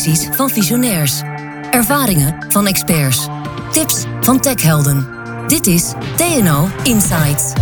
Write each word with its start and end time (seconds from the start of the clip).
visies 0.00 0.28
van 0.36 0.50
visionairs. 0.50 1.22
Ervaringen 1.70 2.36
van 2.48 2.66
experts. 2.66 3.28
Tips 3.72 4.04
van 4.20 4.40
techhelden. 4.40 5.08
Dit 5.46 5.66
is 5.66 5.92
TNO 6.16 6.68
Insights. 6.82 7.52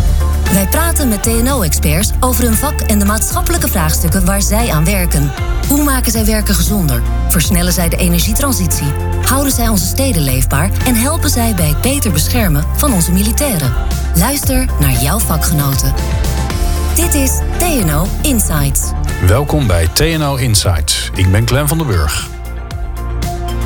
Wij 0.53 0.67
praten 0.67 1.09
met 1.09 1.23
TNO-experts 1.23 2.11
over 2.21 2.45
hun 2.45 2.55
vak 2.55 2.81
en 2.81 2.99
de 2.99 3.05
maatschappelijke 3.05 3.69
vraagstukken 3.69 4.25
waar 4.25 4.43
zij 4.43 4.71
aan 4.71 4.85
werken. 4.85 5.33
Hoe 5.69 5.85
maken 5.85 6.13
zij 6.13 6.25
werken 6.25 6.55
gezonder? 6.55 7.03
Versnellen 7.29 7.73
zij 7.73 7.89
de 7.89 7.97
energietransitie? 7.97 8.93
Houden 9.23 9.53
zij 9.53 9.69
onze 9.69 9.87
steden 9.87 10.23
leefbaar? 10.23 10.71
En 10.87 10.95
helpen 10.95 11.31
zij 11.31 11.55
bij 11.55 11.69
het 11.69 11.81
beter 11.81 12.13
beschermen 12.13 12.65
van 12.77 12.93
onze 12.93 13.13
militairen? 13.13 13.75
Luister 14.15 14.69
naar 14.81 15.03
jouw 15.03 15.19
vakgenoten. 15.19 15.95
Dit 16.95 17.15
is 17.15 17.39
TNO 17.59 18.07
Insights. 18.23 18.98
Welkom 19.27 19.67
bij 19.67 19.89
TNO 19.93 20.37
Insights. 20.37 21.11
Ik 21.15 21.31
ben 21.31 21.45
Clem 21.45 21.69
van 21.69 21.79
der 21.79 21.87
Burg. 21.87 22.29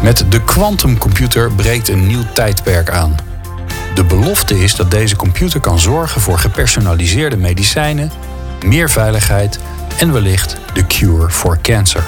Met 0.02 0.24
de 0.28 0.44
quantumcomputer 0.44 1.52
breekt 1.52 1.88
een 1.88 2.06
nieuw 2.06 2.22
tijdperk 2.34 2.90
aan. 2.90 3.16
De 3.94 4.04
belofte 4.04 4.58
is 4.58 4.74
dat 4.74 4.90
deze 4.90 5.16
computer 5.16 5.60
kan 5.60 5.78
zorgen 5.78 6.20
voor 6.20 6.38
gepersonaliseerde 6.38 7.36
medicijnen, 7.36 8.10
meer 8.64 8.90
veiligheid 8.90 9.58
en 9.98 10.12
wellicht 10.12 10.56
de 10.74 10.86
cure 10.86 11.30
voor 11.30 11.58
cancer. 11.62 12.04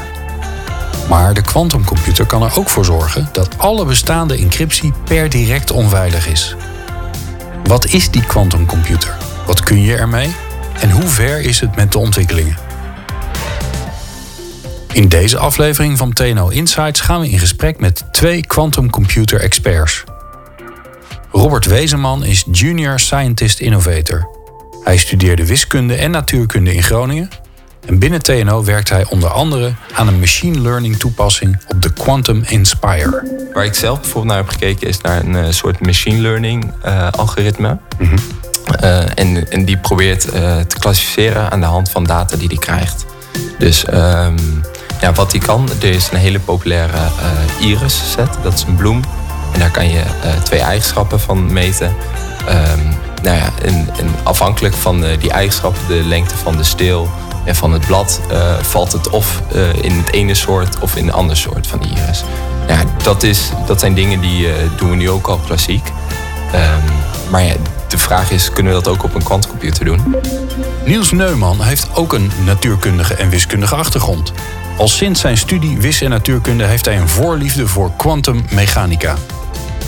Maar 1.09 1.35
de 1.35 1.43
quantumcomputer 1.43 2.27
kan 2.27 2.43
er 2.43 2.59
ook 2.59 2.69
voor 2.69 2.85
zorgen 2.85 3.29
dat 3.33 3.59
alle 3.59 3.85
bestaande 3.85 4.37
encryptie 4.37 4.93
per 5.05 5.29
direct 5.29 5.71
onveilig 5.71 6.27
is. 6.27 6.57
Wat 7.65 7.87
is 7.87 8.11
die 8.11 8.25
quantumcomputer? 8.25 9.17
Wat 9.47 9.61
kun 9.61 9.83
je 9.83 9.97
ermee? 9.97 10.35
En 10.81 10.91
hoe 10.91 11.07
ver 11.07 11.41
is 11.41 11.61
het 11.61 11.77
met 11.77 11.93
de 11.93 11.99
ontwikkelingen? 11.99 12.64
In 14.95 15.09
deze 15.09 15.39
aflevering 15.39 15.99
van 15.99 16.13
TNO 16.13 16.49
Insights 16.49 17.01
gaan 17.01 17.21
we 17.21 17.31
in 17.31 17.39
gesprek 17.39 17.81
met 17.81 18.05
twee 18.11 18.47
quantumcomputer 18.47 19.41
experts. 19.41 20.05
Robert 21.33 21.67
Wezenman 21.67 22.25
is 22.25 22.45
Junior 22.51 23.01
Scientist 23.01 23.61
Innovator. 23.61 24.29
Hij 24.85 24.97
studeerde 24.97 25.47
wiskunde 25.47 25.95
en 25.95 26.11
natuurkunde 26.11 26.75
in 26.75 26.83
Groningen. 26.83 27.29
En 27.87 27.99
binnen 27.99 28.23
TNO 28.23 28.65
werkt 28.65 28.89
hij 28.89 29.07
onder 29.09 29.29
andere 29.29 29.75
aan 29.95 30.09
een 30.09 30.19
machine 30.19 30.61
learning 30.61 30.97
toepassing 30.97 31.63
op 31.69 31.83
de 31.83 31.93
Quantum 31.93 32.45
Inspire. 32.47 33.49
Waar 33.53 33.65
ik 33.65 33.75
zelf 33.75 34.01
bijvoorbeeld 34.01 34.33
naar 34.33 34.43
heb 34.43 34.49
gekeken 34.49 34.89
is 34.89 35.01
naar 35.01 35.25
een 35.25 35.35
uh, 35.35 35.45
soort 35.51 35.81
machine 35.81 36.21
learning 36.21 36.73
uh, 36.87 37.11
algoritme. 37.11 37.79
Mm 37.99 38.07
-hmm. 38.07 38.19
uh, 38.83 39.19
en, 39.19 39.51
en, 39.51 39.65
die 39.65 39.79
probeert 39.79 40.21
te 40.67 40.77
klassificeren 40.79 41.51
aan 41.51 41.61
de 41.61 41.67
hand 41.67 41.91
van 41.91 42.05
data 42.05 42.37
die 42.37 42.49
hij 42.49 42.59
krijgt. 42.59 43.05
Dus 43.59 43.85
um, 43.93 44.63
wat 45.13 45.33
hij 45.33 45.41
kan, 45.41 45.69
er 45.81 45.91
is 45.91 46.11
een 46.11 46.19
hele 46.19 46.41
populaire 46.41 46.99
iris 47.61 48.13
set, 48.13 48.29
dat 48.43 48.53
is 48.53 48.63
een 48.63 48.77
bloem. 48.77 49.03
En 49.53 49.61
daar 49.61 49.71
kan 49.71 49.89
je 49.89 49.99
uh, 49.99 50.43
twee 50.43 50.61
eigenschappen 50.61 51.21
van 51.21 51.53
meten. 51.53 51.95
Um, 52.49 52.95
nou 53.23 53.37
ja, 53.37 53.53
afhankelijk 54.23 54.75
van 54.75 55.05
uh, 55.05 55.11
die 55.21 55.31
eigenschappen, 55.31 55.81
de 55.89 56.03
lengte 56.05 56.37
van 56.37 56.57
de 56.57 56.65
steel 56.65 57.11
en 57.45 57.57
van 57.57 57.73
het 57.73 57.87
blad, 57.87 58.21
uh, 58.31 58.55
valt 58.61 58.93
het 58.93 59.11
of 59.11 59.43
in 59.81 59.93
het 59.99 60.13
ene 60.13 60.35
soort 60.35 60.79
of 60.79 60.97
in 60.97 61.07
een 61.07 61.13
ander 61.13 61.37
soort 61.37 61.67
van 61.67 61.83
iris. 61.83 62.25
Ja, 62.69 62.83
dat, 63.03 63.23
is, 63.23 63.51
dat 63.67 63.81
zijn 63.81 63.95
dingen 63.95 64.21
die 64.21 64.49
doen 64.77 64.91
we 64.91 64.97
nu 64.97 65.11
ook 65.11 65.27
al 65.27 65.41
klassiek. 65.47 65.87
Um, 66.55 66.93
maar 67.31 67.43
ja, 67.45 67.55
de 67.89 67.99
vraag 67.99 68.31
is, 68.31 68.51
kunnen 68.51 68.75
we 68.75 68.83
dat 68.83 68.93
ook 68.93 69.05
op 69.05 69.15
een 69.15 69.23
kwantcomputer 69.23 69.85
doen? 69.85 70.17
Niels 70.85 71.13
Neumann 71.13 71.63
heeft 71.63 71.89
ook 71.95 72.13
een 72.13 72.31
natuurkundige 72.45 73.15
en 73.15 73.29
wiskundige 73.29 73.75
achtergrond. 73.75 74.33
Al 74.79 74.89
sinds 74.89 75.21
zijn 75.21 75.37
studie 75.37 75.79
wis 75.79 76.01
en 76.01 76.11
natuurkunde 76.11 76.65
heeft 76.65 76.85
hij 76.85 76.99
een 76.99 77.09
voorliefde 77.09 77.67
voor 77.67 77.91
kwantummechanica. 77.97 79.17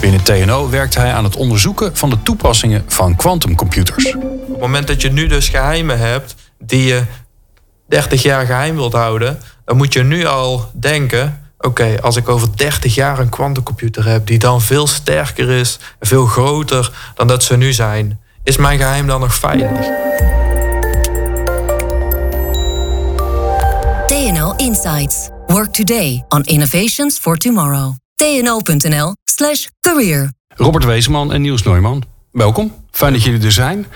Binnen 0.00 0.22
TNO 0.22 0.70
werkt 0.70 0.94
hij 0.94 1.12
aan 1.12 1.24
het 1.24 1.36
onderzoeken 1.36 1.96
van 1.96 2.10
de 2.10 2.22
toepassingen 2.22 2.84
van 2.86 3.16
quantumcomputers. 3.16 4.14
Op 4.14 4.48
het 4.48 4.60
moment 4.60 4.86
dat 4.86 5.02
je 5.02 5.10
nu 5.10 5.26
dus 5.26 5.48
geheimen 5.48 5.98
hebt 5.98 6.34
die 6.58 6.84
je 6.84 7.02
30 7.88 8.22
jaar 8.22 8.46
geheim 8.46 8.74
wilt 8.74 8.92
houden, 8.92 9.40
dan 9.64 9.76
moet 9.76 9.92
je 9.92 10.02
nu 10.02 10.26
al 10.26 10.70
denken: 10.74 11.40
oké, 11.58 11.96
als 12.02 12.16
ik 12.16 12.28
over 12.28 12.48
30 12.56 12.94
jaar 12.94 13.18
een 13.18 13.28
quantumcomputer 13.28 14.06
heb 14.06 14.26
die 14.26 14.38
dan 14.38 14.60
veel 14.60 14.86
sterker 14.86 15.50
is, 15.50 15.78
veel 16.00 16.26
groter 16.26 16.92
dan 17.14 17.26
dat 17.26 17.42
ze 17.42 17.56
nu 17.56 17.72
zijn, 17.72 18.20
is 18.42 18.56
mijn 18.56 18.78
geheim 18.78 19.06
dan 19.06 19.20
nog 19.20 19.34
veilig? 19.34 19.88
TNO 24.06 24.54
Insights. 24.56 25.28
Work 25.46 25.72
today 25.72 26.24
on 26.28 26.42
innovations 26.42 27.18
for 27.18 27.36
tomorrow 27.36 27.92
tno.nl 28.14 29.14
slash 29.24 29.66
career. 29.80 30.32
Robert 30.48 30.84
Wezenman 30.84 31.32
en 31.32 31.40
Niels 31.42 31.62
Neumann, 31.62 32.02
welkom. 32.32 32.74
Fijn 32.90 33.12
dat 33.12 33.22
jullie 33.22 33.44
er 33.44 33.52
zijn. 33.52 33.86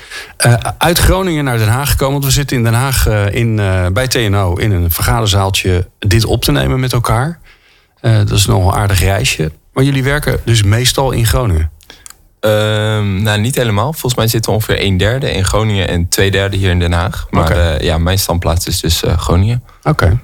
Uh, 0.46 0.54
uit 0.78 0.98
Groningen 0.98 1.44
naar 1.44 1.58
Den 1.58 1.68
Haag 1.68 1.90
gekomen, 1.90 2.12
want 2.12 2.24
we 2.24 2.30
zitten 2.30 2.56
in 2.56 2.62
Den 2.62 2.74
Haag 2.74 3.08
uh, 3.08 3.34
in, 3.34 3.58
uh, 3.58 3.86
bij 3.86 4.08
TNO 4.08 4.54
in 4.54 4.70
een 4.70 4.90
vergaderzaaltje 4.90 5.88
dit 5.98 6.24
op 6.24 6.42
te 6.42 6.52
nemen 6.52 6.80
met 6.80 6.92
elkaar. 6.92 7.40
dat 8.00 8.30
is 8.30 8.46
nog 8.46 8.66
een 8.66 8.78
aardig 8.78 9.00
reisje. 9.00 9.52
Maar 9.72 9.84
jullie 9.84 10.04
werken 10.04 10.40
dus 10.44 10.62
meestal 10.62 11.10
in 11.10 11.26
Groningen? 11.26 11.70
Um, 12.40 13.22
nou, 13.22 13.40
niet 13.40 13.54
helemaal. 13.54 13.92
Volgens 13.92 14.14
mij 14.14 14.28
zitten 14.28 14.50
we 14.50 14.56
ongeveer 14.56 14.82
een 14.82 14.96
derde 14.96 15.32
in 15.32 15.44
Groningen 15.44 15.88
en 15.88 16.08
twee 16.08 16.30
derde 16.30 16.56
hier 16.56 16.70
in 16.70 16.78
Den 16.78 16.92
Haag. 16.92 17.26
Maar 17.30 17.50
okay. 17.50 17.84
ja, 17.84 17.98
mijn 17.98 18.18
standplaats 18.18 18.66
is 18.66 18.80
dus 18.80 19.02
Groningen. 19.16 19.62
Oké. 19.82 19.88
Okay. 19.88 20.18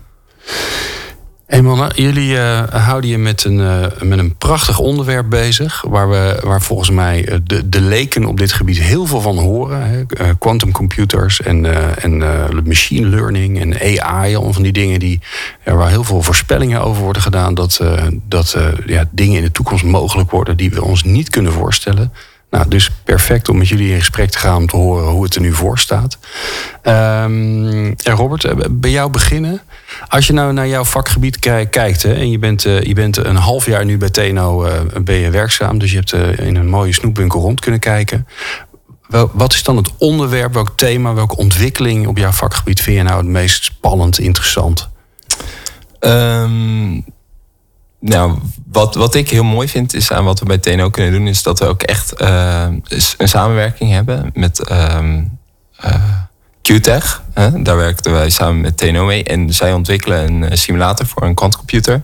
Hey 1.47 1.63
mannen, 1.63 1.91
jullie 1.95 2.31
uh, 2.31 2.63
houden 2.69 3.11
je 3.11 3.19
met 3.19 3.45
een, 3.45 3.59
uh, 3.59 3.87
met 4.03 4.19
een 4.19 4.37
prachtig 4.37 4.79
onderwerp 4.79 5.31
bezig. 5.31 5.85
Waar, 5.89 6.11
we, 6.11 6.41
waar 6.45 6.63
volgens 6.63 6.91
mij 6.91 7.29
eh, 7.29 7.39
de, 7.45 7.69
de 7.69 7.81
leken 7.81 8.25
op 8.25 8.39
dit 8.39 8.53
gebied 8.53 8.79
heel 8.79 9.07
veel 9.07 9.21
van 9.21 9.39
horen. 9.39 9.91
Hè? 9.91 10.35
Quantum 10.39 10.73
computers 10.73 11.41
en, 11.41 11.67
en 12.03 12.19
machine 12.65 13.07
learning 13.07 13.61
en 13.61 14.01
AI. 14.03 14.37
Al 14.37 14.53
van 14.53 14.63
die 14.63 14.73
dingen 14.73 14.99
die, 14.99 15.21
waar 15.65 15.89
heel 15.89 16.05
veel 16.05 16.23
voorspellingen 16.23 16.81
over 16.81 17.03
worden 17.03 17.23
gedaan. 17.23 17.55
Dat, 17.55 17.81
dat 18.29 18.57
ja, 18.87 19.05
dingen 19.11 19.37
in 19.37 19.45
de 19.45 19.53
toekomst 19.53 19.85
mogelijk 19.85 20.31
worden 20.31 20.57
die 20.57 20.71
we 20.71 20.85
ons 20.85 21.05
niet 21.05 21.29
kunnen 21.29 21.53
voorstellen. 21.53 22.13
Nou, 22.51 22.69
dus 22.69 22.91
perfect 23.05 23.49
om 23.49 23.59
met 23.59 23.69
jullie 23.69 23.93
in 23.93 23.99
gesprek 23.99 24.31
te 24.31 24.39
gaan 24.39 24.57
om 24.57 24.67
te 24.67 24.77
horen 24.77 25.09
hoe 25.09 25.25
het 25.25 25.35
er 25.35 25.41
nu 25.41 25.53
voor 25.53 25.79
staat. 25.79 26.19
Um, 26.83 27.95
en 28.03 28.15
Robert, 28.15 28.81
bij 28.81 28.91
jou 28.91 29.11
beginnen. 29.11 29.61
Als 30.09 30.27
je 30.27 30.33
nou 30.33 30.53
naar 30.53 30.69
jouw 30.69 30.85
vakgebied 30.85 31.39
kijkt 31.71 32.03
hè, 32.03 32.15
en 32.15 32.31
je 32.31 32.39
bent, 32.39 32.65
uh, 32.65 32.83
je 32.83 32.95
bent 32.95 33.17
een 33.17 33.37
half 33.37 33.67
jaar 33.67 33.85
nu 33.85 33.99
bij 33.99 34.11
TNO 34.11 34.67
uh, 34.67 34.73
ben 35.03 35.15
je 35.15 35.31
werkzaam, 35.31 35.79
dus 35.79 35.93
je 35.93 35.97
hebt 35.97 36.39
in 36.41 36.57
een 36.57 36.69
mooie 36.69 36.93
snoepwinkel 36.93 37.41
rond 37.41 37.61
kunnen 37.61 37.81
kijken. 37.81 38.27
Wel, 39.09 39.31
wat 39.33 39.53
is 39.53 39.63
dan 39.63 39.77
het 39.77 39.91
onderwerp, 39.99 40.53
welk 40.53 40.73
thema, 40.77 41.15
welke 41.15 41.37
ontwikkeling 41.37 42.07
op 42.07 42.19
jouw 42.19 42.33
vakgebied 42.33 42.81
vind 42.81 42.97
je 42.97 43.03
nou 43.03 43.17
het 43.17 43.27
meest 43.27 43.65
spannend, 43.65 44.19
interessant? 44.19 44.89
Um, 46.01 47.05
nou, 48.01 48.39
wat, 48.73 48.95
wat 48.95 49.15
ik 49.15 49.31
heel 49.31 49.45
mooi 49.45 49.69
vind 49.69 49.95
is 49.95 50.13
aan 50.13 50.25
wat 50.25 50.39
we 50.39 50.45
bij 50.45 50.59
TNO 50.59 50.91
kunnen 50.91 51.13
doen, 51.13 51.27
is 51.27 51.43
dat 51.43 51.59
we 51.59 51.65
ook 51.65 51.83
echt 51.83 52.21
een 52.21 53.29
samenwerking 53.29 53.91
hebben 53.91 54.31
met. 54.35 54.71
Um, 54.71 55.39
QTech. 56.73 57.23
Hè? 57.35 57.63
Daar 57.63 57.77
werkten 57.77 58.13
wij 58.13 58.31
samen 58.31 58.61
met 58.61 58.77
TNO 58.77 59.05
mee. 59.05 59.25
En 59.25 59.55
zij 59.55 59.73
ontwikkelen 59.73 60.27
een 60.27 60.45
eh, 60.45 60.57
simulator 60.57 61.07
voor 61.07 61.23
een 61.23 61.35
kwantcomputer. 61.35 62.01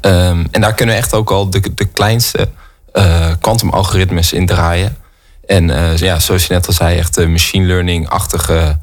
Um, 0.00 0.46
en 0.50 0.60
daar 0.60 0.74
kunnen 0.74 0.94
we 0.94 1.00
echt 1.00 1.14
ook 1.14 1.30
al 1.30 1.50
de, 1.50 1.74
de 1.74 1.84
kleinste 1.84 2.48
kwantumalgoritmes 3.40 4.32
uh, 4.32 4.40
in 4.40 4.46
draaien. 4.46 4.96
En 5.46 5.96
ja, 5.96 6.18
zoals 6.18 6.46
je 6.46 6.52
net 6.52 6.66
al 6.66 6.72
zei, 6.72 6.98
echt 6.98 7.14
de 7.14 7.26
machine 7.26 7.66
learning-achtige... 7.66 8.78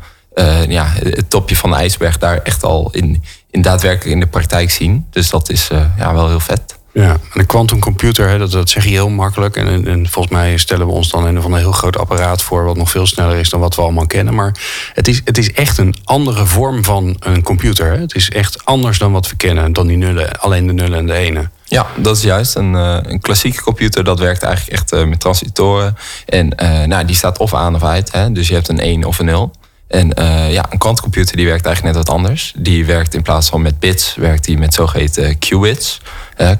Ja, 0.67 0.93
het 0.93 1.29
topje 1.29 1.55
van 1.55 1.69
de 1.69 1.75
ijsberg 1.75 2.17
daar 2.17 2.37
echt 2.37 2.63
al 2.63 2.89
in, 2.91 3.23
in 3.53 3.61
daadwerkelijk 3.61 4.13
in 4.13 4.19
de 4.19 4.27
praktijk 4.27 4.71
zien. 4.71 5.05
Dus 5.09 5.29
dat 5.29 5.49
is 5.49 5.69
ja, 5.97 6.13
wel 6.13 6.27
heel 6.27 6.39
vet. 6.39 6.81
Ja, 6.93 7.11
en 7.11 7.39
een 7.39 7.45
quantumcomputer, 7.45 8.39
dat, 8.39 8.51
dat 8.51 8.69
zeg 8.69 8.83
je 8.83 8.89
heel 8.89 9.09
makkelijk. 9.09 9.55
En, 9.55 9.87
en, 9.87 10.09
volgens 10.09 10.33
mij 10.33 10.57
stellen 10.57 10.87
we 10.87 10.91
ons 10.91 11.09
dan 11.09 11.25
een 11.25 11.41
van 11.41 11.53
een 11.53 11.59
heel 11.59 11.71
groot 11.71 11.97
apparaat 11.97 12.41
voor... 12.41 12.63
wat 12.63 12.77
nog 12.77 12.89
veel 12.89 13.05
sneller 13.05 13.37
is 13.37 13.49
dan 13.49 13.59
wat 13.59 13.75
we 13.75 13.81
allemaal 13.81 14.07
kennen. 14.07 14.33
Maar 14.33 14.55
het 14.93 15.07
is, 15.07 15.21
het 15.25 15.37
is 15.37 15.51
echt 15.51 15.77
een 15.77 15.95
andere 16.03 16.45
vorm 16.45 16.83
van 16.83 17.15
een 17.19 17.43
computer. 17.43 17.91
Hè? 17.91 17.99
Het 17.99 18.15
is 18.15 18.29
echt 18.29 18.65
anders 18.65 18.97
dan 18.97 19.11
wat 19.11 19.29
we 19.29 19.35
kennen, 19.35 19.73
dan 19.73 19.87
die 19.87 19.97
nullen, 19.97 20.39
alleen 20.39 20.67
de 20.67 20.73
nullen 20.73 20.97
en 20.97 21.05
de 21.05 21.13
ene. 21.13 21.49
Ja, 21.63 21.87
dat 21.97 22.17
is 22.17 22.23
juist. 22.23 22.55
Een, 22.55 22.73
uh, 22.73 22.97
een 23.01 23.21
klassieke 23.21 23.61
computer 23.61 24.03
dat 24.03 24.19
werkt 24.19 24.43
eigenlijk 24.43 24.79
echt 24.79 24.93
uh, 24.93 25.05
met 25.05 25.19
transitoren. 25.19 25.97
En 26.25 26.53
uh, 26.63 26.83
nou, 26.83 27.05
die 27.05 27.15
staat 27.15 27.37
of 27.37 27.53
aan 27.53 27.75
of 27.75 27.83
uit. 27.83 28.11
Hè? 28.11 28.31
Dus 28.31 28.47
je 28.47 28.53
hebt 28.53 28.67
een 28.67 28.79
1 28.79 29.03
of 29.03 29.19
een 29.19 29.25
0. 29.25 29.51
En 29.93 30.11
ja, 30.51 30.65
een 30.69 30.77
kwantcomputer 30.77 31.35
die 31.35 31.45
werkt 31.45 31.65
eigenlijk 31.65 31.95
net 31.95 32.05
wat 32.05 32.15
anders. 32.15 32.53
Die 32.57 32.85
werkt 32.85 33.13
in 33.13 33.21
plaats 33.21 33.49
van 33.49 33.61
met 33.61 33.79
bits, 33.79 34.15
werkt 34.15 34.43
die 34.43 34.57
met 34.57 34.73
zogeheten 34.73 35.39
qubits 35.39 36.01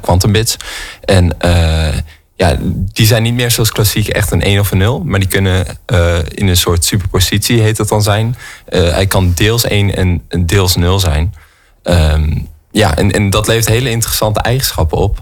quantum 0.02 0.32
bits. 0.32 0.58
En 1.06 1.36
uh, 1.46 1.88
ja, 2.36 2.58
die 2.94 3.06
zijn 3.06 3.24
niet 3.24 3.34
meer 3.34 3.52
zoals 3.52 3.72
klassiek 3.72 4.08
echt 4.08 4.32
een 4.32 4.42
1 4.42 4.60
of 4.60 4.72
een 4.72 4.78
0. 4.78 5.04
Maar 5.04 5.20
die 5.20 5.30
kunnen 5.30 5.66
uh, 5.94 6.18
in 6.34 6.48
een 6.48 6.58
soort 6.58 6.86
superpositie, 6.86 7.62
heet 7.62 7.78
dat 7.78 7.90
dan 7.90 8.04
zijn. 8.04 8.36
Uh, 8.70 8.90
hij 8.90 9.08
kan 9.08 9.32
deels 9.36 9.64
1 9.64 9.96
en 9.96 10.22
deels 10.46 10.76
0 10.76 11.00
zijn. 11.00 11.34
Um, 11.84 12.48
ja, 12.72 12.98
en, 12.98 13.12
en 13.12 13.30
dat 13.30 13.48
levert 13.48 13.68
hele 13.68 13.90
interessante 13.90 14.40
eigenschappen 14.40 14.98
op. 14.98 15.22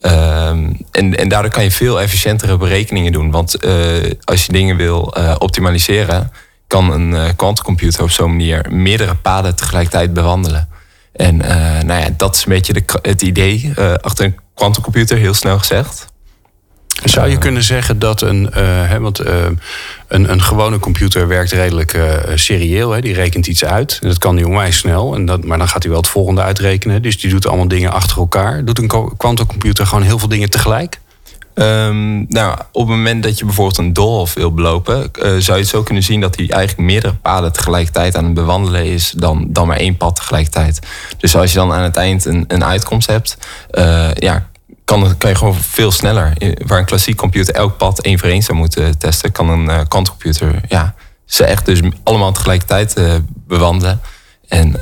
Ehm, 0.00 0.72
en, 0.90 1.16
en 1.16 1.28
daardoor 1.28 1.50
kan 1.50 1.62
je 1.62 1.70
veel 1.70 2.00
efficiëntere 2.00 2.56
berekeningen 2.56 3.12
doen. 3.12 3.30
Want 3.30 3.54
eh, 3.54 4.12
als 4.24 4.46
je 4.46 4.52
dingen 4.52 4.76
wil 4.76 5.14
uh, 5.18 5.34
optimaliseren, 5.38 6.32
kan 6.68 6.92
een 6.92 7.36
quantumcomputer 7.36 8.02
op 8.02 8.10
zo'n 8.10 8.30
manier 8.30 8.66
meerdere 8.70 9.14
paden 9.14 9.56
tegelijkertijd 9.56 10.12
bewandelen. 10.12 10.68
En 11.12 11.36
nou 11.86 12.00
ja, 12.00 12.08
dat 12.16 12.34
is 12.34 12.44
een 12.44 12.52
beetje 12.52 12.72
de, 12.72 12.82
het 13.02 13.22
idee 13.22 13.72
achter 14.00 14.24
een 14.24 14.36
quantumcomputer, 14.54 15.16
heel 15.16 15.34
snel 15.34 15.58
gezegd. 15.58 16.06
Zou 17.04 17.28
je 17.28 17.38
kunnen 17.38 17.62
zeggen 17.62 17.98
dat 17.98 18.20
een, 18.20 18.50
uh, 18.56 18.96
want, 18.96 19.20
uh, 19.26 19.46
een, 20.08 20.30
een 20.30 20.42
gewone 20.42 20.78
computer 20.78 21.28
werkt 21.28 21.52
redelijk 21.52 21.94
uh, 21.94 22.12
serieel. 22.34 23.00
Die 23.00 23.14
rekent 23.14 23.46
iets 23.46 23.64
uit. 23.64 23.98
En 24.02 24.08
dat 24.08 24.18
kan 24.18 24.36
hij 24.36 24.44
onwijs 24.44 24.78
snel. 24.78 25.14
En 25.14 25.26
dat, 25.26 25.44
maar 25.44 25.58
dan 25.58 25.68
gaat 25.68 25.82
hij 25.82 25.90
wel 25.92 26.00
het 26.00 26.10
volgende 26.10 26.42
uitrekenen. 26.42 27.02
Dus 27.02 27.20
die 27.20 27.30
doet 27.30 27.46
allemaal 27.46 27.68
dingen 27.68 27.92
achter 27.92 28.18
elkaar. 28.18 28.64
Doet 28.64 28.78
een 28.78 29.16
quantumcomputer 29.16 29.86
gewoon 29.86 30.04
heel 30.04 30.18
veel 30.18 30.28
dingen 30.28 30.50
tegelijk? 30.50 31.00
Um, 31.60 32.26
nou, 32.28 32.58
op 32.72 32.88
het 32.88 32.96
moment 32.96 33.22
dat 33.22 33.38
je 33.38 33.44
bijvoorbeeld 33.44 33.78
een 33.78 33.92
doolhof 33.92 34.34
wil 34.34 34.52
belopen, 34.52 35.10
zou 35.14 35.42
je 35.44 35.52
het 35.52 35.68
zo 35.68 35.82
kunnen 35.82 36.02
zien 36.02 36.20
dat 36.20 36.36
hij 36.36 36.48
eigenlijk 36.48 36.88
meerdere 36.88 37.14
paden 37.14 37.52
tegelijkertijd 37.52 38.16
aan 38.16 38.24
het 38.24 38.34
bewandelen 38.34 38.84
is 38.84 39.10
dan, 39.10 39.46
dan 39.48 39.66
maar 39.66 39.76
één 39.76 39.96
pad 39.96 40.16
tegelijkertijd. 40.16 40.78
Dus 41.18 41.36
als 41.36 41.52
je 41.52 41.58
dan 41.58 41.72
aan 41.72 41.82
het 41.82 41.96
eind 41.96 42.24
een, 42.24 42.44
een 42.48 42.64
uitkomst 42.64 43.06
hebt, 43.06 43.38
ja, 44.14 44.48
kan, 44.84 45.16
kan 45.16 45.30
je 45.30 45.36
gewoon 45.36 45.54
veel 45.54 45.90
sneller. 45.90 46.32
Waar 46.66 46.78
een 46.78 46.84
klassiek 46.84 47.16
computer 47.16 47.54
elk 47.54 47.76
pad 47.76 48.00
één 48.00 48.18
voor 48.18 48.28
één 48.28 48.42
zou 48.42 48.58
moeten 48.58 48.98
testen, 48.98 49.32
kan 49.32 49.48
een 49.48 49.64
uh, 49.64 49.80
kwantcomputer 49.88 50.60
ja, 50.68 50.94
ze 51.24 51.44
echt 51.44 51.66
dus 51.66 51.80
allemaal 52.02 52.32
tegelijkertijd 52.32 52.96
bewandelen. 53.46 54.00
En 54.48 54.76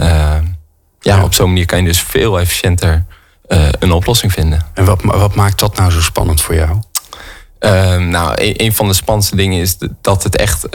ja, 1.00 1.23
op 1.23 1.34
zo'n 1.34 1.49
manier 1.49 1.67
kan 1.67 1.78
je 1.78 1.84
dus 1.84 2.00
veel 2.00 2.40
efficiënter 2.40 3.05
een 3.79 3.93
oplossing 3.93 4.33
vinden. 4.33 4.67
En 4.75 4.85
wat, 4.85 5.03
wat 5.03 5.35
maakt 5.35 5.59
dat 5.59 5.77
nou 5.77 5.91
zo 5.91 6.01
spannend 6.01 6.41
voor 6.41 6.55
jou? 6.55 6.79
Ehm, 7.59 8.09
nou, 8.09 8.33
een, 8.35 8.65
een, 8.65 8.73
van 8.73 8.89
de 8.89 8.95
spannendste 8.95 9.37
dingen 9.37 9.61
is 9.61 9.77
dat 10.01 10.23
het 10.23 10.37
echt 10.37 10.67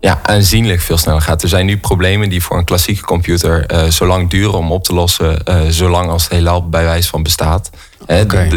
ja, 0.00 0.20
aanzienlijk 0.22 0.80
veel 0.80 0.98
sneller 0.98 1.20
gaat. 1.20 1.42
Er 1.42 1.48
zijn 1.48 1.66
nu 1.66 1.78
problemen 1.78 2.28
die 2.28 2.42
voor 2.42 2.58
een 2.58 2.64
klassieke 2.64 3.02
computer 3.02 3.66
zo 3.92 4.06
lang 4.06 4.30
duren 4.30 4.58
om 4.58 4.72
op 4.72 4.84
te 4.84 4.94
lossen, 4.94 5.42
zolang 5.72 6.10
als 6.10 6.22
het 6.22 6.32
heelal 6.32 6.68
bij 6.68 6.84
wijze 6.84 7.08
van 7.08 7.22
bestaat. 7.22 7.70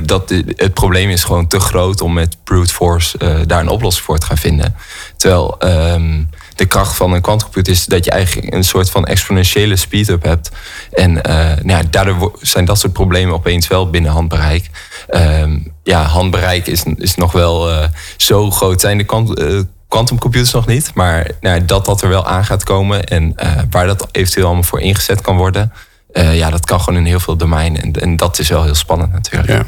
Dat, 0.03 0.29
het 0.55 0.73
probleem 0.73 1.09
is 1.09 1.23
gewoon 1.23 1.47
te 1.47 1.59
groot 1.59 2.01
om 2.01 2.13
met 2.13 2.37
brute 2.43 2.73
force 2.73 3.17
daar 3.47 3.59
een 3.59 3.69
oplossing 3.69 4.05
voor 4.05 4.17
te 4.17 4.25
gaan 4.25 4.37
vinden. 4.37 4.75
Terwijl 5.17 5.57
um, 5.59 6.29
de 6.55 6.65
kracht 6.65 6.95
van 6.95 7.13
een 7.13 7.21
quantumcomputer 7.21 7.73
is 7.73 7.85
dat 7.85 8.05
je 8.05 8.11
eigenlijk 8.11 8.53
een 8.53 8.63
soort 8.63 8.89
van 8.89 9.05
exponentiële 9.05 9.75
speed-up 9.75 10.23
hebt. 10.23 10.51
En 10.91 11.09
uh, 11.09 11.23
nou 11.61 11.67
ja, 11.67 11.81
daardoor 11.89 12.37
zijn 12.41 12.65
dat 12.65 12.79
soort 12.79 12.93
problemen 12.93 13.33
opeens 13.33 13.67
wel 13.67 13.89
binnen 13.89 14.11
handbereik. 14.11 14.69
Um, 15.09 15.73
ja, 15.83 16.03
handbereik 16.03 16.67
is, 16.67 16.83
is 16.97 17.15
nog 17.15 17.31
wel 17.31 17.71
uh, 17.71 17.87
zo 18.17 18.51
groot 18.51 18.81
zijn 18.81 18.97
de 18.97 19.65
quantumcomputers 19.87 20.53
nog 20.53 20.67
niet. 20.67 20.91
Maar 20.93 21.31
nou, 21.41 21.65
dat 21.65 21.85
dat 21.85 22.01
er 22.01 22.09
wel 22.09 22.25
aan 22.25 22.45
gaat 22.45 22.63
komen 22.63 23.03
en 23.03 23.35
waar 23.69 23.87
dat 23.87 24.07
eventueel 24.11 24.45
allemaal 24.45 24.63
voor 24.63 24.81
ingezet 24.81 25.21
kan 25.21 25.37
worden. 25.37 25.73
Ja, 26.13 26.49
dat 26.49 26.65
kan 26.65 26.81
gewoon 26.81 26.99
in 26.99 27.05
heel 27.05 27.19
veel 27.19 27.35
domeinen. 27.35 27.81
En, 27.81 27.93
en 27.93 28.17
dat 28.17 28.39
is 28.39 28.49
wel 28.49 28.63
heel 28.63 28.75
spannend 28.75 29.11
natuurlijk. 29.11 29.49
Ja. 29.49 29.65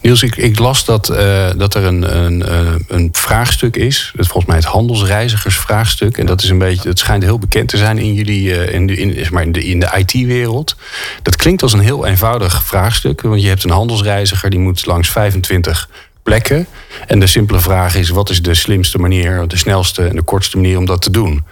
Niels, 0.00 0.22
ik, 0.22 0.36
ik 0.36 0.58
las 0.58 0.84
dat, 0.84 1.10
uh, 1.10 1.50
dat 1.56 1.74
er 1.74 1.84
een, 1.84 2.16
een, 2.16 2.40
uh, 2.48 2.74
een 2.88 3.08
vraagstuk 3.12 3.76
is. 3.76 4.12
Volgens 4.16 4.44
mij 4.44 4.56
het 4.56 4.64
handelsreizigersvraagstuk. 4.64 6.18
En 6.18 6.26
dat 6.26 6.42
is 6.42 6.48
een 6.48 6.58
beetje, 6.58 6.88
het 6.88 6.98
schijnt 6.98 7.22
heel 7.22 7.38
bekend 7.38 7.68
te 7.68 7.76
zijn 7.76 7.98
in 7.98 8.14
jullie, 8.14 8.72
in 8.72 8.86
de, 8.86 8.96
in, 8.96 9.26
maar 9.30 9.42
in 9.42 9.52
de, 9.52 9.64
in 9.64 9.80
de 9.80 9.90
IT-wereld. 9.96 10.76
Dat 11.22 11.36
klinkt 11.36 11.62
als 11.62 11.72
een 11.72 11.80
heel 11.80 12.06
eenvoudig 12.06 12.64
vraagstuk. 12.64 13.20
Want 13.20 13.42
je 13.42 13.48
hebt 13.48 13.64
een 13.64 13.70
handelsreiziger 13.70 14.50
die 14.50 14.58
moet 14.58 14.86
langs 14.86 15.10
25 15.10 15.88
plekken. 16.22 16.66
En 17.06 17.20
de 17.20 17.26
simpele 17.26 17.60
vraag 17.60 17.94
is: 17.94 18.08
wat 18.08 18.30
is 18.30 18.42
de 18.42 18.54
slimste 18.54 18.98
manier, 18.98 19.48
de 19.48 19.56
snelste 19.56 20.06
en 20.06 20.16
de 20.16 20.22
kortste 20.22 20.56
manier 20.56 20.78
om 20.78 20.84
dat 20.84 21.02
te 21.02 21.10
doen? 21.10 21.44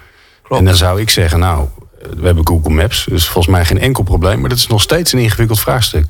Klopt. 0.43 0.61
En 0.61 0.67
dan 0.67 0.75
zou 0.75 1.01
ik 1.01 1.09
zeggen, 1.09 1.39
nou, 1.39 1.67
we 2.17 2.25
hebben 2.25 2.47
Google 2.47 2.73
Maps, 2.73 3.05
dus 3.09 3.25
volgens 3.27 3.55
mij 3.55 3.65
geen 3.65 3.79
enkel 3.79 4.03
probleem. 4.03 4.39
Maar 4.39 4.49
dat 4.49 4.57
is 4.57 4.67
nog 4.67 4.81
steeds 4.81 5.13
een 5.13 5.19
ingewikkeld 5.19 5.59
vraagstuk. 5.59 6.05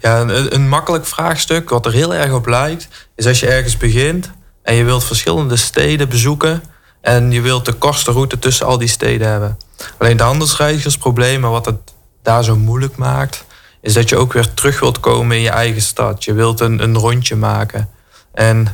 Ja, 0.00 0.20
een, 0.20 0.68
makkelijk 0.68 1.06
vraagstuk, 1.06 1.70
wat 1.70 1.86
er 1.86 1.92
heel 1.92 2.14
erg 2.14 2.32
op 2.32 2.46
lijkt, 2.46 2.88
is 3.14 3.26
als 3.26 3.40
je 3.40 3.46
ergens 3.46 3.76
begint 3.76 4.30
en 4.62 4.74
je 4.74 4.84
wilt 4.84 5.04
verschillende 5.04 5.56
steden 5.56 6.08
bezoeken 6.08 6.62
en 7.00 7.30
je 7.32 7.40
wilt 7.40 7.64
de 7.64 7.72
kortste 7.72 8.12
route 8.12 8.38
tussen 8.38 8.66
al 8.66 8.78
die 8.78 8.88
steden 8.88 9.28
hebben. 9.28 9.58
Alleen 9.98 10.16
de 10.16 10.22
handelsreizigersproblemen, 10.22 11.50
wat 11.50 11.66
het 11.66 11.78
daar 12.22 12.44
zo 12.44 12.56
moeilijk 12.56 12.96
maakt, 12.96 13.44
is 13.80 13.92
dat 13.92 14.08
je 14.08 14.16
ook 14.16 14.32
weer 14.32 14.54
terug 14.54 14.80
wilt 14.80 15.00
komen 15.00 15.36
in 15.36 15.42
je 15.42 15.50
eigen 15.50 15.82
stad. 15.82 16.24
Je 16.24 16.32
wilt 16.32 16.60
een, 16.60 16.82
een 16.82 16.98
rondje 16.98 17.36
maken. 17.36 17.88
En 18.32 18.66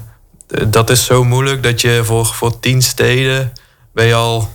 eh, 0.48 0.64
dat 0.68 0.90
is 0.90 1.04
zo 1.04 1.24
moeilijk 1.24 1.62
dat 1.62 1.80
je 1.80 2.00
voor, 2.04 2.26
voor 2.26 2.60
tien 2.60 2.82
steden 2.82 3.52
ben 3.92 4.06
je 4.06 4.14
al 4.14 4.48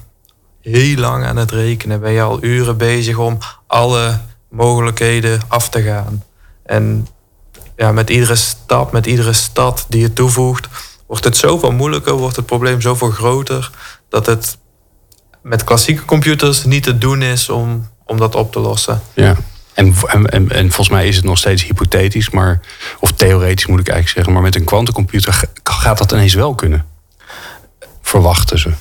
heel 0.62 0.98
lang 0.98 1.26
aan 1.26 1.38
het 1.38 1.52
rekenen. 1.52 2.00
Ben 2.00 2.12
je 2.12 2.22
al 2.22 2.44
uren 2.44 2.78
bezig 2.78 3.18
om 3.18 3.38
alle 3.68 4.20
mogelijkheden 4.50 5.40
af 5.48 5.70
te 5.70 5.82
gaan. 5.82 6.24
En 6.68 7.08
ja, 7.76 7.92
met 7.92 8.10
iedere 8.10 8.36
stap, 8.36 8.92
met 8.92 9.06
iedere 9.06 9.34
stad 9.34 9.86
die 9.90 10.02
je 10.02 10.14
toevoegt, 10.14 10.68
wordt 11.08 11.24
het 11.24 11.38
zoveel 11.38 11.72
moeilijker, 11.72 12.14
wordt 12.14 12.36
het 12.36 12.46
probleem 12.46 12.82
zoveel 12.82 13.12
groter, 13.12 13.72
dat 14.10 14.26
het 14.26 14.58
met 15.42 15.64
klassieke 15.64 16.06
computers 16.06 16.64
niet 16.64 16.84
te 16.84 16.98
doen 16.98 17.22
is 17.22 17.50
om, 17.50 17.90
om 18.06 18.18
dat 18.18 18.36
op 18.36 18.52
te 18.52 18.60
lossen. 18.60 19.02
Ja. 19.14 19.36
En, 19.74 19.96
en, 20.06 20.52
en, 20.52 20.66
volgens 20.68 20.90
mij 20.90 21.08
is 21.08 21.16
het 21.16 21.26
nog 21.26 21.38
steeds 21.38 21.64
hypothetisch, 21.64 22.30
maar, 22.30 22.60
of 23.00 23.12
theoretisch 23.12 23.66
moet 23.66 23.80
ik 23.80 23.88
eigenlijk 23.88 24.16
zeggen, 24.16 24.34
maar 24.34 24.42
met 24.42 24.56
een 24.56 24.64
kwantumcomputer 24.64 25.44
gaat 25.64 25.98
dat 25.98 26.12
ineens 26.12 26.34
wel 26.34 26.56
kunnen. 26.56 26.86
Verwachten 28.02 28.60
ze. 28.60 28.72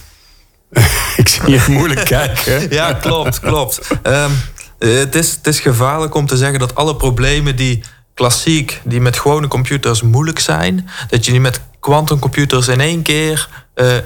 ik 1.22 1.28
zie 1.28 1.50
je 1.50 1.64
moeilijk 1.68 2.04
kijken. 2.16 2.70
ja, 2.70 2.92
klopt, 2.92 3.40
klopt. 3.40 3.80
Um, 4.02 4.30
het, 4.78 5.14
is, 5.14 5.30
het 5.34 5.46
is 5.46 5.60
gevaarlijk 5.60 6.14
om 6.14 6.26
te 6.26 6.36
zeggen 6.36 6.58
dat 6.58 6.74
alle 6.74 6.96
problemen 6.96 7.56
die 7.56 7.82
klassiek, 8.14 8.80
die 8.84 9.00
met 9.00 9.18
gewone 9.18 9.48
computers 9.48 10.02
moeilijk 10.02 10.38
zijn, 10.38 10.88
dat 11.08 11.24
je 11.24 11.30
die 11.30 11.40
met 11.40 11.60
quantumcomputers 11.80 12.68
in 12.68 12.80
één 12.80 13.02
keer 13.02 13.48
uh, 13.74 13.94
uh, 13.94 14.00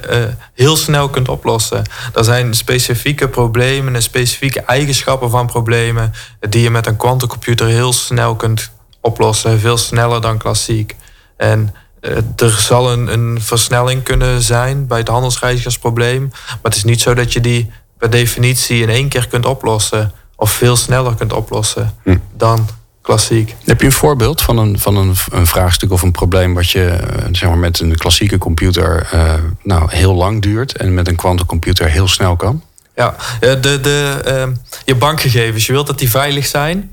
heel 0.55 0.77
snel 0.77 1.09
kunt 1.09 1.29
oplossen. 1.29 1.83
Er 2.15 2.25
zijn 2.25 2.55
specifieke 2.55 3.29
problemen 3.29 3.95
en 3.95 4.03
specifieke 4.03 4.61
eigenschappen 4.61 5.31
van 5.31 5.47
problemen 5.47 6.12
die 6.49 6.62
je 6.62 6.71
met 6.71 6.87
een 6.87 6.97
quantumcomputer 6.97 7.67
heel 7.67 7.93
snel 7.93 8.37
kunt 8.37 8.71
oplossen, 9.00 9.61
veel 9.61 9.77
sneller 9.77 10.21
dan 10.21 10.39
klassiek. 10.39 10.97
En 11.37 11.75
eh, 12.00 12.17
er 12.37 12.50
zal 12.50 12.93
een, 12.93 13.12
een, 13.12 13.41
versnelling 13.41 14.03
kunnen 14.03 14.43
zijn 14.43 14.87
bij 14.87 14.99
het 14.99 15.09
handelsreizigersprobleem. 15.09 16.29
Maar 16.31 16.59
het 16.62 16.77
is 16.77 16.85
niet 16.85 17.00
zo 17.00 17.15
dat 17.15 17.33
je 17.33 17.41
die 17.41 17.71
per 17.99 18.11
definitie 18.11 18.83
in 18.83 18.89
één 18.89 19.09
keer 19.09 19.29
kunt 19.29 19.47
oplossen. 19.47 20.12
Of 20.40 20.50
veel 20.50 20.76
sneller 20.76 21.14
kunt 21.14 21.32
oplossen 21.32 21.94
hm. 22.02 22.16
dan 22.37 22.68
klassiek. 23.02 23.54
Heb 23.64 23.80
je 23.80 23.87
een 23.87 23.92
voorbeeld 23.92 24.42
van 24.42 24.59
een, 24.59 24.78
van 24.78 24.97
een, 24.97 25.14
een 25.32 25.47
vraagstuk 25.47 25.92
of 25.92 26.02
een 26.02 26.11
probleem 26.11 26.54
wat 26.54 26.70
je 26.70 26.87
eh, 26.87 27.25
zeg 27.32 27.49
maar, 27.49 27.59
met 27.59 27.80
een 27.80 27.97
klassieke 27.97 28.38
computer 28.38 29.11
uh, 29.14 29.35
nou, 29.62 29.94
heel 29.94 30.14
lang 30.14 30.42
duurt 30.42 30.76
en 30.76 30.94
met 30.94 31.09
een 31.09 31.16
quantumcomputer 31.16 31.88
heel 31.88 32.09
snel 32.09 32.37
kan? 32.37 32.62
Ja, 32.97 33.14
de, 33.40 33.78
de, 33.80 34.23
uh, 34.26 34.56
je 34.85 34.94
bankgegevens, 34.94 35.66
je 35.66 35.73
wilt 35.73 35.87
dat 35.87 35.99
die 35.99 36.11
veilig 36.11 36.47
zijn, 36.47 36.90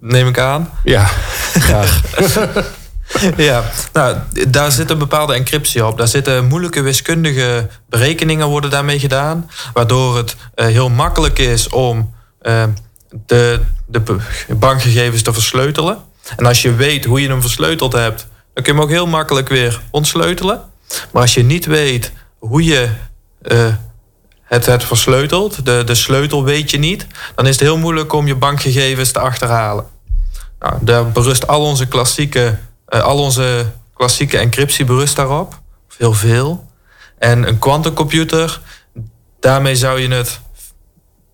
neem 0.00 0.28
ik 0.28 0.38
aan. 0.38 0.70
Ja, 0.84 1.04
graag. 1.66 2.00
ja, 3.36 3.70
nou, 3.92 4.16
daar 4.48 4.72
zit 4.72 4.90
een 4.90 4.98
bepaalde 4.98 5.34
encryptie 5.34 5.86
op. 5.86 5.98
Daar 5.98 6.08
zitten 6.08 6.46
moeilijke 6.46 6.80
wiskundige 6.80 7.68
berekeningen 7.88 8.46
worden 8.46 8.70
daarmee 8.70 8.98
gedaan. 8.98 9.50
Waardoor 9.72 10.16
het 10.16 10.36
uh, 10.56 10.66
heel 10.66 10.88
makkelijk 10.88 11.38
is 11.38 11.68
om 11.68 12.14
uh, 12.42 12.64
de, 13.26 13.60
de 13.86 14.02
bankgegevens 14.48 15.22
te 15.22 15.32
versleutelen. 15.32 15.98
En 16.36 16.46
als 16.46 16.62
je 16.62 16.74
weet 16.74 17.04
hoe 17.04 17.20
je 17.20 17.28
hem 17.28 17.40
versleuteld 17.40 17.92
hebt, 17.92 18.26
dan 18.54 18.64
kun 18.64 18.72
je 18.72 18.78
hem 18.78 18.80
ook 18.80 18.94
heel 18.94 19.06
makkelijk 19.06 19.48
weer 19.48 19.80
ontsleutelen. 19.90 20.62
Maar 21.12 21.22
als 21.22 21.34
je 21.34 21.42
niet 21.42 21.66
weet 21.66 22.12
hoe 22.38 22.64
je 22.64 22.88
uh, 23.42 23.74
het, 24.42 24.66
het 24.66 24.84
versleutelt, 24.84 25.64
de, 25.64 25.84
de 25.84 25.94
sleutel 25.94 26.44
weet 26.44 26.70
je 26.70 26.78
niet, 26.78 27.06
dan 27.34 27.46
is 27.46 27.52
het 27.52 27.60
heel 27.60 27.78
moeilijk 27.78 28.12
om 28.12 28.26
je 28.26 28.34
bankgegevens 28.34 29.12
te 29.12 29.18
achterhalen. 29.18 29.86
Nou, 30.58 30.74
daar 30.80 31.10
berust 31.10 31.46
al 31.46 31.62
onze 31.62 31.86
klassieke 31.86 32.58
uh, 32.88 33.00
al 33.00 33.18
onze 33.18 33.66
klassieke 33.94 34.38
encryptie 34.38 34.84
berust 34.84 35.16
daarop. 35.16 35.60
Of 35.88 35.96
heel 35.96 36.12
veel. 36.12 36.68
En 37.18 37.48
een 37.48 37.58
quantumcomputer, 37.58 38.60
daarmee 39.40 39.76
zou 39.76 40.00
je 40.00 40.08
het 40.08 40.40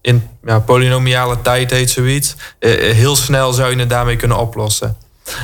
in 0.06 0.28
ja, 0.44 0.58
polynomiale 0.58 1.42
tijd 1.42 1.70
heet 1.70 1.90
zoiets. 1.90 2.36
Uh, 2.60 2.92
heel 2.92 3.16
snel 3.16 3.52
zou 3.52 3.70
je 3.70 3.78
het 3.78 3.90
daarmee 3.90 4.16
kunnen 4.16 4.38
oplossen. 4.38 4.96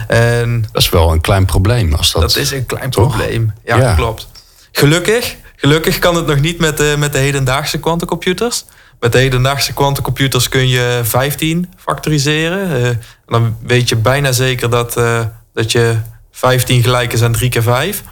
En 0.08 0.64
dat 0.72 0.82
is 0.82 0.88
wel 0.88 1.12
een 1.12 1.20
klein 1.20 1.44
probleem. 1.44 1.94
Als 1.94 2.12
dat, 2.12 2.22
dat 2.22 2.36
is 2.36 2.50
een 2.50 2.66
klein 2.66 2.90
probleem. 2.90 3.52
Ja, 3.64 3.76
ja, 3.76 3.94
klopt. 3.94 4.28
Gelukkig, 4.72 5.36
gelukkig 5.56 5.98
kan 5.98 6.16
het 6.16 6.26
nog 6.26 6.40
niet 6.40 6.58
met 6.58 6.76
de, 6.76 6.94
met 6.98 7.12
de 7.12 7.18
hedendaagse 7.18 7.80
quantumcomputers. 7.80 8.64
met 9.00 9.14
hedendaagse 9.14 9.72
kwantumcomputers 9.72 10.48
kun 10.48 10.68
je 10.68 11.00
15 11.02 11.72
factoriseren. 11.76 12.80
Uh, 12.80 12.88
dan 13.26 13.56
weet 13.62 13.88
je 13.88 13.96
bijna 13.96 14.32
zeker 14.32 14.70
dat, 14.70 14.96
uh, 14.96 15.20
dat 15.54 15.72
je 15.72 15.96
15 16.30 16.82
gelijk 16.82 17.12
is 17.12 17.22
aan 17.22 17.32
3 17.32 17.50
keer 17.50 17.62
5. 17.62 18.02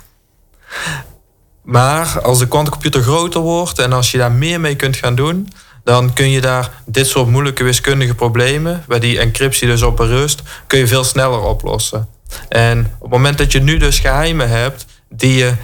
Maar 1.63 2.21
als 2.21 2.39
de 2.39 2.49
kwantumcomputer 2.49 3.03
groter 3.03 3.41
wordt 3.41 3.79
en 3.79 3.93
als 3.93 4.11
je 4.11 4.19
daar 4.19 4.33
meer 4.33 4.61
mee 4.61 4.77
kunt 4.77 4.97
gaan 4.97 5.15
doen, 5.15 5.49
dan 5.85 6.13
kun 6.13 6.31
je 6.31 6.41
daar 6.41 6.71
dit 6.87 7.07
soort 7.07 7.29
moeilijke 7.29 7.65
wiskundige 7.65 8.15
problemen, 8.15 8.85
waar 8.87 9.01
die 9.01 9.19
encryptie 9.19 9.69
dus 9.69 9.83
op 9.83 9.97
berust, 9.97 10.43
kun 10.67 10.79
je 10.79 10.87
veel 10.87 11.05
sneller 11.05 11.41
oplossen. 11.41 12.09
En 12.49 12.79
op 12.79 13.03
het 13.03 13.11
moment 13.11 13.39
dat 13.39 13.53
je 13.53 13.61
nu 13.61 13.77
dus 13.77 13.99
geheimen 13.99 14.49
hebt 14.49 14.87
die 15.09 15.35
je 15.35 15.55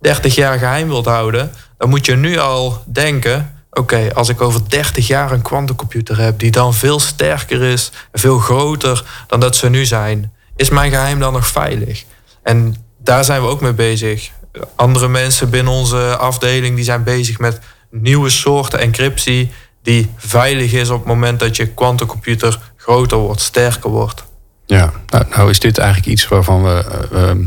30 0.00 0.34
jaar 0.34 0.58
geheim 0.58 0.88
wilt 0.88 1.06
houden, 1.06 1.52
dan 1.78 1.88
moet 1.88 2.06
je 2.06 2.16
nu 2.16 2.38
al 2.38 2.82
denken: 2.86 3.64
oké, 3.70 4.14
als 4.14 4.28
ik 4.28 4.40
over 4.40 4.60
30 4.68 5.06
jaar 5.06 5.32
een 5.32 5.42
kwantumcomputer 5.42 6.18
heb 6.18 6.38
die 6.38 6.50
dan 6.50 6.74
veel 6.74 7.00
sterker 7.00 7.62
is, 7.62 7.90
veel 8.12 8.38
groter 8.38 9.24
dan 9.26 9.40
dat 9.40 9.56
ze 9.56 9.70
nu 9.70 9.84
zijn, 9.84 10.32
is 10.56 10.70
mijn 10.70 10.90
geheim 10.90 11.18
dan 11.18 11.32
nog 11.32 11.46
veilig? 11.46 12.04
En 12.42 12.76
daar 12.98 13.24
zijn 13.24 13.42
we 13.42 13.48
ook 13.48 13.60
mee 13.60 13.72
bezig. 13.72 14.30
Andere 14.76 15.08
mensen 15.08 15.50
binnen 15.50 15.72
onze 15.72 16.16
afdeling 16.16 16.74
die 16.74 16.84
zijn 16.84 17.02
bezig 17.02 17.38
met 17.38 17.58
nieuwe 17.92 18.30
soorten 18.30 18.78
encryptie 18.78 19.50
die 19.82 20.10
veilig 20.16 20.72
is 20.72 20.90
op 20.90 20.98
het 20.98 21.06
moment 21.06 21.40
dat 21.40 21.56
je 21.56 21.66
kwantumcomputer 21.66 22.58
groter 22.76 23.18
wordt, 23.18 23.40
sterker 23.40 23.90
wordt. 23.90 24.24
Ja, 24.66 24.92
nou, 25.06 25.24
nou 25.30 25.50
is 25.50 25.58
dit 25.58 25.78
eigenlijk 25.78 26.08
iets 26.08 26.28
waarvan 26.28 26.62
we 26.62 26.84
uh, 27.12 27.46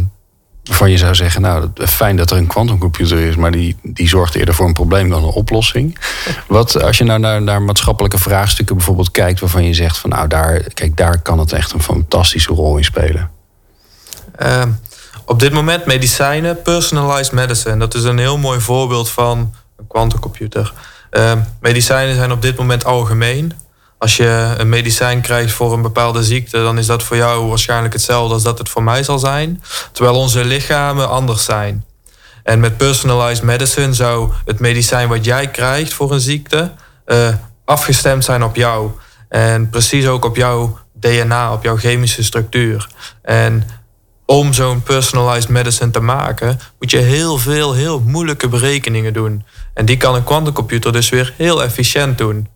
waarvan 0.63 0.91
je 0.91 0.97
zou 0.97 1.15
zeggen, 1.15 1.41
nou, 1.41 1.69
fijn 1.75 2.15
dat 2.15 2.31
er 2.31 2.37
een 2.37 2.47
kwantumcomputer 2.47 3.19
is, 3.19 3.35
maar 3.35 3.51
die, 3.51 3.75
die 3.83 4.07
zorgt 4.07 4.35
eerder 4.35 4.53
voor 4.53 4.65
een 4.65 4.73
probleem 4.73 5.09
dan 5.09 5.23
een 5.23 5.29
oplossing. 5.29 5.97
Wat 6.47 6.81
als 6.81 6.97
je 6.97 7.03
nou 7.03 7.19
naar, 7.19 7.41
naar 7.41 7.61
maatschappelijke 7.61 8.17
vraagstukken 8.17 8.75
bijvoorbeeld 8.75 9.11
kijkt, 9.11 9.39
waarvan 9.39 9.63
je 9.63 9.73
zegt 9.73 9.97
van 9.97 10.09
nou, 10.09 10.27
daar, 10.27 10.59
kijk, 10.73 10.97
daar 10.97 11.21
kan 11.21 11.39
het 11.39 11.51
echt 11.51 11.71
een 11.71 11.81
fantastische 11.81 12.53
rol 12.53 12.77
in 12.77 12.83
spelen. 12.83 13.31
Ehm, 14.35 14.69
op 15.25 15.39
dit 15.39 15.53
moment 15.53 15.85
medicijnen, 15.85 16.61
personalized 16.61 17.31
medicine, 17.31 17.77
dat 17.77 17.93
is 17.93 18.03
een 18.03 18.17
heel 18.17 18.37
mooi 18.37 18.59
voorbeeld 18.59 19.09
van 19.09 19.53
kwantumcomputer. 19.95 20.73
Ehm, 21.09 21.39
medicijnen 21.59 22.15
zijn 22.15 22.31
op 22.31 22.41
dit 22.41 22.57
moment 22.57 22.85
algemeen. 22.85 23.53
Als 23.97 24.17
je 24.17 24.53
een 24.57 24.69
medicijn 24.69 25.21
krijgt 25.21 25.53
voor 25.53 25.73
een 25.73 25.81
bepaalde 25.81 26.23
ziekte, 26.23 26.57
dan 26.57 26.77
is 26.77 26.85
dat 26.85 27.03
voor 27.03 27.17
jou 27.17 27.47
waarschijnlijk 27.47 27.93
hetzelfde 27.93 28.33
als 28.33 28.43
dat 28.43 28.57
het 28.57 28.69
voor 28.69 28.83
mij 28.83 29.03
zal 29.03 29.19
zijn. 29.19 29.63
Terwijl 29.91 30.15
onze 30.15 30.45
lichamen 30.45 31.09
anders 31.09 31.43
zijn. 31.43 31.85
En 32.43 32.59
met 32.59 32.77
personalized 32.77 33.43
medicine 33.43 33.93
zou 33.93 34.31
het 34.45 34.59
medicijn 34.59 35.07
wat 35.07 35.25
jij 35.25 35.47
krijgt 35.47 35.93
voor 35.93 36.11
een 36.11 36.19
ziekte 36.19 36.71
uh, 37.05 37.27
afgestemd 37.65 38.23
zijn 38.23 38.43
op 38.43 38.55
jou. 38.55 38.91
En 39.29 39.69
precies 39.69 40.07
ook 40.07 40.25
op 40.25 40.35
jouw 40.35 40.79
DNA, 40.93 41.53
op 41.53 41.63
jouw 41.63 41.77
chemische 41.77 42.23
structuur. 42.23 42.89
En 43.21 43.67
om 44.25 44.53
zo'n 44.53 44.83
personalized 44.83 45.49
medicine 45.49 45.91
te 45.91 45.99
maken, 45.99 46.59
moet 46.79 46.91
je 46.91 46.97
heel 46.97 47.37
veel, 47.37 47.73
heel 47.73 47.99
moeilijke 48.05 48.47
berekeningen 48.47 49.13
doen. 49.13 49.43
En 49.73 49.85
die 49.85 49.97
kan 49.97 50.15
een 50.15 50.23
quantumcomputer 50.23 50.91
dus 50.91 51.09
weer 51.09 51.33
heel 51.37 51.63
efficiënt 51.63 52.17
doen. 52.17 52.47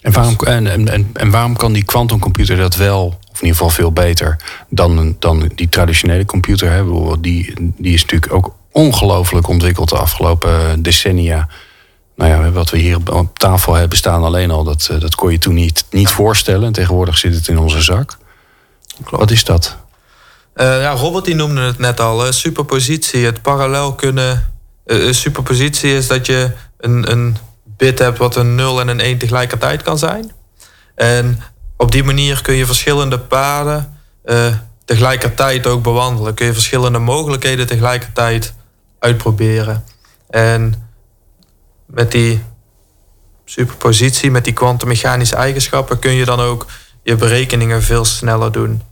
En 0.00 0.12
waarom, 0.12 0.36
en, 0.38 0.88
en, 0.88 1.10
en 1.12 1.30
waarom 1.30 1.56
kan 1.56 1.72
die 1.72 1.84
quantumcomputer 1.84 2.56
dat 2.56 2.76
wel, 2.76 3.06
of 3.06 3.40
in 3.40 3.46
ieder 3.46 3.48
geval 3.48 3.70
veel 3.70 3.92
beter, 3.92 4.36
dan, 4.68 5.16
dan 5.18 5.50
die 5.54 5.68
traditionele 5.68 6.24
computer? 6.24 6.70
Hè? 6.70 6.84
Die, 7.20 7.54
die 7.76 7.94
is 7.94 8.02
natuurlijk 8.02 8.32
ook 8.32 8.54
ongelooflijk 8.72 9.48
ontwikkeld 9.48 9.88
de 9.88 9.98
afgelopen 9.98 10.82
decennia. 10.82 11.48
Nou 12.16 12.30
ja, 12.30 12.50
wat 12.50 12.70
we 12.70 12.78
hier 12.78 12.98
op 13.12 13.38
tafel 13.38 13.74
hebben 13.74 13.98
staan 13.98 14.22
alleen 14.22 14.50
al, 14.50 14.64
dat, 14.64 14.90
dat 14.98 15.14
kon 15.14 15.32
je 15.32 15.38
toen 15.38 15.54
niet, 15.54 15.84
niet 15.90 16.08
voorstellen. 16.08 16.72
tegenwoordig 16.72 17.18
zit 17.18 17.34
het 17.34 17.48
in 17.48 17.58
onze 17.58 17.82
zak. 17.82 18.18
Wat 19.10 19.30
is 19.30 19.44
dat? 19.44 19.76
Uh, 20.60 20.80
ja, 20.80 20.90
Robert 20.90 21.24
die 21.24 21.34
noemde 21.34 21.60
het 21.60 21.78
net 21.78 22.00
al, 22.00 22.32
superpositie. 22.32 23.24
Het 23.24 23.42
parallel 23.42 23.94
kunnen. 23.94 24.52
Uh, 24.86 25.12
superpositie 25.12 25.94
is 25.94 26.06
dat 26.06 26.26
je 26.26 26.50
een, 26.78 27.10
een 27.10 27.36
bit 27.64 27.98
hebt 27.98 28.18
wat 28.18 28.36
een 28.36 28.54
0 28.54 28.80
en 28.80 28.88
een 28.88 29.00
1 29.00 29.18
tegelijkertijd 29.18 29.82
kan 29.82 29.98
zijn. 29.98 30.32
En 30.94 31.40
op 31.76 31.92
die 31.92 32.04
manier 32.04 32.42
kun 32.42 32.54
je 32.54 32.66
verschillende 32.66 33.18
paden 33.18 33.96
tegelijkertijd 34.84 35.66
ook 35.66 35.82
bewandelen. 35.82 36.34
Kun 36.34 36.46
je 36.46 36.52
verschillende 36.52 36.98
mogelijkheden 36.98 37.66
tegelijkertijd 37.66 38.54
uitproberen. 38.98 39.84
En 40.30 40.88
met 41.86 42.12
die 42.12 42.42
superpositie, 43.44 44.30
met 44.30 44.44
die 44.44 44.52
kwantummechanische 44.52 45.36
eigenschappen, 45.36 45.98
kun 45.98 46.12
je 46.12 46.24
dan 46.24 46.40
ook 46.40 46.66
je 47.02 47.16
berekeningen 47.16 47.82
veel 47.82 48.04
sneller 48.04 48.52
doen. 48.52 48.82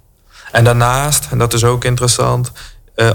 En 0.52 0.64
daarnaast, 0.64 1.26
en 1.30 1.38
dat 1.38 1.52
is 1.52 1.64
ook 1.64 1.84
interessant, 1.84 2.52
uh, 2.96 3.10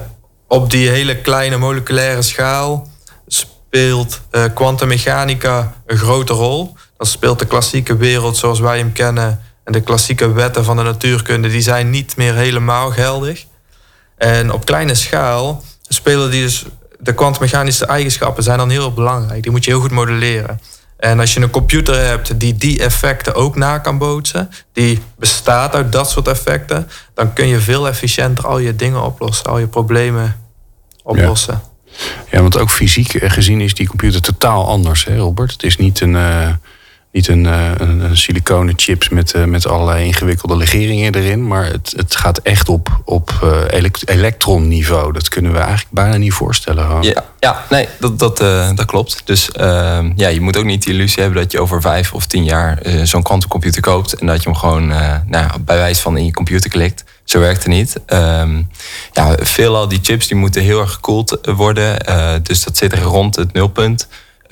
op 0.48 0.70
die 0.70 0.90
hele 0.90 1.22
kleine 1.22 1.58
moleculaire 1.58 2.22
schaal 2.22 2.90
speelt 3.28 4.22
uh, 4.32 4.44
kwantummechanica 4.54 5.74
een 5.86 5.98
grote 5.98 6.34
rol. 6.34 6.76
Dan 6.98 7.08
speelt 7.08 7.40
de 7.40 7.46
klassieke 7.46 7.98
wereld 7.98 8.38
zoals 8.38 8.60
wij 8.60 8.78
hem 8.78 8.92
kennen 8.92 9.42
en 9.64 9.74
de 9.74 9.82
klassieke 9.82 10.32
wetten 10.32 10.64
van 10.64 10.78
de 10.78 10.84
natuurkunde, 10.84 11.50
die 11.50 11.62
zijn 11.62 11.90
niet 11.90 12.16
meer 12.16 12.36
helemaal 12.36 12.92
geldig. 12.92 13.46
En 14.18 14.52
op 14.52 14.66
kleine 14.66 14.96
schaal 14.96 15.64
spelen 15.88 16.32
die 16.32 16.44
dus 16.44 16.66
de 17.00 17.14
kwantummechanische 17.14 17.86
eigenschappen 17.86 18.44
zijn 18.44 18.58
dan 18.58 18.70
heel 18.70 18.94
belangrijk. 18.94 19.44
Die 19.44 19.52
moet 19.52 19.64
je 19.64 19.72
heel 19.72 19.80
goed 19.80 19.92
modelleren. 19.92 20.60
En 21.02 21.20
als 21.20 21.34
je 21.34 21.40
een 21.40 21.50
computer 21.50 22.06
hebt 22.06 22.40
die 22.40 22.56
die 22.56 22.80
effecten 22.80 23.36
ook 23.36 23.56
na 23.56 23.78
kan 23.78 23.98
bootsen, 23.98 24.50
die 24.74 25.02
bestaat 25.18 25.76
uit 25.76 25.92
dat 25.92 26.10
soort 26.10 26.28
effecten, 26.28 26.90
dan 27.14 27.34
kun 27.34 27.48
je 27.48 27.60
veel 27.60 27.88
efficiënter 27.88 28.48
al 28.48 28.58
je 28.58 28.76
dingen 28.76 29.04
oplossen, 29.04 29.46
al 29.46 29.58
je 29.58 29.68
problemen 29.68 30.42
oplossen. 31.04 31.62
Ja, 32.32 32.42
want 32.42 32.58
ook 32.58 32.70
fysiek 32.70 33.12
gezien 33.12 33.62
is 33.62 33.74
die 33.74 33.88
computer 33.88 34.22
totaal 34.22 34.68
anders, 34.68 35.06
hè 35.06 35.18
Robert? 35.18 35.52
Het 35.52 35.64
is 35.64 35.78
niet 35.78 36.02
een, 36.02 36.14
uh, 36.14 36.50
niet 37.12 37.28
een, 37.28 37.44
uh, 37.44 37.72
een, 37.78 38.00
een 38.00 38.18
siliconen 38.18 38.74
chips 38.78 39.10
met, 39.10 39.34
uh, 39.34 39.44
met 39.44 39.68
allerlei 39.68 40.06
ingewikkelde 40.06 40.56
legeringen 40.56 41.16
erin. 41.16 41.48
Maar 41.48 41.66
het, 41.66 41.94
het 41.96 42.16
gaat 42.16 42.38
echt 42.38 42.70
op, 42.70 43.02
op 43.06 43.32
elekt 43.70 44.10
elektronniveau. 44.10 45.14
Dat 45.14 45.28
kunnen 45.28 45.52
we 45.52 45.58
eigenlijk 45.58 45.92
bijna 45.92 46.18
niet 46.18 46.34
voorstellen. 46.34 47.02
Ja, 47.02 47.24
ja, 47.40 47.66
nee, 47.70 47.88
dat, 48.00 48.20
dat, 48.20 48.38
dat 48.78 48.86
klopt. 48.86 49.22
Dus 49.26 49.52
ehm, 49.52 50.12
ja, 50.16 50.28
je 50.28 50.42
moet 50.42 50.58
ook 50.58 50.66
niet 50.66 50.84
de 50.84 50.92
illusie 50.92 51.24
hebben 51.24 51.42
dat 51.42 51.52
je 51.52 51.60
over 51.60 51.82
vijf 51.82 52.14
of 52.14 52.26
tien 52.26 52.44
jaar 52.44 52.80
zo'n 53.04 53.24
kwantumcomputer 53.24 53.82
koopt. 53.82 54.14
En 54.14 54.28
dat 54.28 54.44
je 54.44 54.50
hem 54.50 54.58
gewoon 54.58 54.88
nou, 55.26 55.60
bij 55.60 55.78
wijze 55.78 56.02
van 56.02 56.18
in 56.18 56.26
je 56.26 56.32
computer 56.32 56.70
klikt. 56.70 57.04
Zo 57.24 57.40
werkt 57.40 57.64
het 57.64 57.74
niet. 57.74 58.00
Um, 58.08 58.70
ja, 59.14 59.36
veelal 59.40 59.88
die 59.88 60.00
chips 60.02 60.28
die 60.28 60.38
moeten 60.38 60.62
heel 60.62 60.80
erg 60.80 60.94
gekoeld 60.94 61.38
worden. 61.42 61.98
Dus 62.44 62.64
dat 62.64 62.78
zit 62.78 62.92
er 62.92 63.02
rond 63.02 63.36
het 63.36 63.54
nulpunt. 63.54 64.08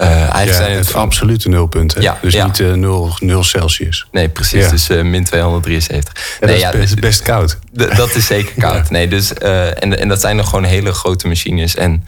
Eigenlijk 0.08 0.54
zijn 0.54 0.72
het, 0.72 0.88
het 0.88 0.96
absolute 0.96 1.50
nulpunt. 1.50 1.94
Hè? 1.94 2.02
Ja, 2.02 2.18
dus 2.22 2.34
ja. 2.34 2.46
niet 2.46 2.60
uh, 2.60 2.74
0, 2.74 3.16
0 3.20 3.44
Celsius. 3.44 4.08
Nee, 4.12 4.30
precies. 4.30 4.64
Ja. 4.64 4.70
Dus 4.70 4.90
uh, 4.90 5.02
min 5.02 5.24
273. 5.24 6.38
Ja, 6.40 6.46
nee, 6.48 6.62
dat 6.62 6.74
is 6.74 6.80
best, 6.80 7.00
best 7.00 7.22
koud. 7.22 7.58
Dat 7.72 8.16
is 8.16 8.26
zeker 8.26 8.54
koud. 8.68 8.90
Nee, 8.90 9.08
dus, 9.08 9.34
en, 9.34 10.00
en 10.00 10.08
dat 10.08 10.22
zijn 10.22 10.36
nog 10.36 10.50
gewoon 10.50 10.64
hele 10.64 10.94
grote 10.94 11.28
machines. 11.28 11.76
En 11.76 12.06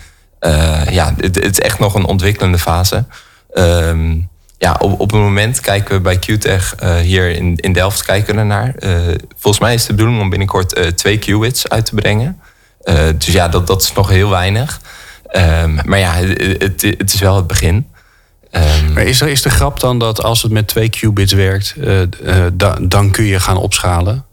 ja, 0.89 1.13
het, 1.17 1.35
het, 1.35 1.51
is 1.51 1.59
echt 1.59 1.79
nog 1.79 1.93
een 1.93 2.05
ontwikkelende 2.05 2.59
fase. 2.59 3.05
Um, 3.53 4.29
ja, 4.61 4.75
op, 4.79 4.99
op 4.99 5.11
het 5.11 5.21
moment 5.21 5.59
kijken 5.59 5.95
we 5.95 6.01
bij 6.01 6.19
QTech 6.19 6.75
uh, 6.83 6.95
hier 6.95 7.29
in, 7.29 7.55
in 7.55 7.73
Delft 7.73 8.03
kijken 8.03 8.33
we 8.33 8.39
ernaar. 8.39 8.73
Uh, 8.79 8.97
volgens 9.37 9.59
mij 9.63 9.73
is 9.73 9.85
de 9.85 9.93
bedoeling 9.93 10.21
om 10.21 10.29
binnenkort 10.29 10.77
uh, 10.77 10.85
twee 10.87 11.17
qubits 11.17 11.69
uit 11.69 11.85
te 11.85 11.95
brengen. 11.95 12.41
dus 13.17 13.25
ja, 13.25 13.47
dat, 13.47 13.67
dat 13.67 13.81
is 13.81 13.93
nog 13.93 14.09
heel 14.09 14.29
weinig. 14.29 14.81
Um, 15.31 15.79
maar 15.85 15.99
ja, 15.99 16.13
het, 16.13 16.81
het, 16.81 17.13
is 17.13 17.19
wel 17.19 17.35
het 17.35 17.47
begin. 17.47 17.87
Um, 18.51 18.93
maar 18.93 19.03
is 19.03 19.21
er 19.21 19.27
is 19.27 19.41
de 19.41 19.49
grap 19.49 19.79
dan 19.79 19.99
dat 19.99 20.23
als 20.23 20.41
het 20.41 20.51
met 20.51 20.67
twee 20.67 20.89
qubits 20.89 21.33
werkt, 21.33 21.75
da, 22.53 22.77
dan 22.81 23.11
kun 23.11 23.23
je 23.23 23.39
gaan 23.39 23.57
opschalen? 23.57 24.25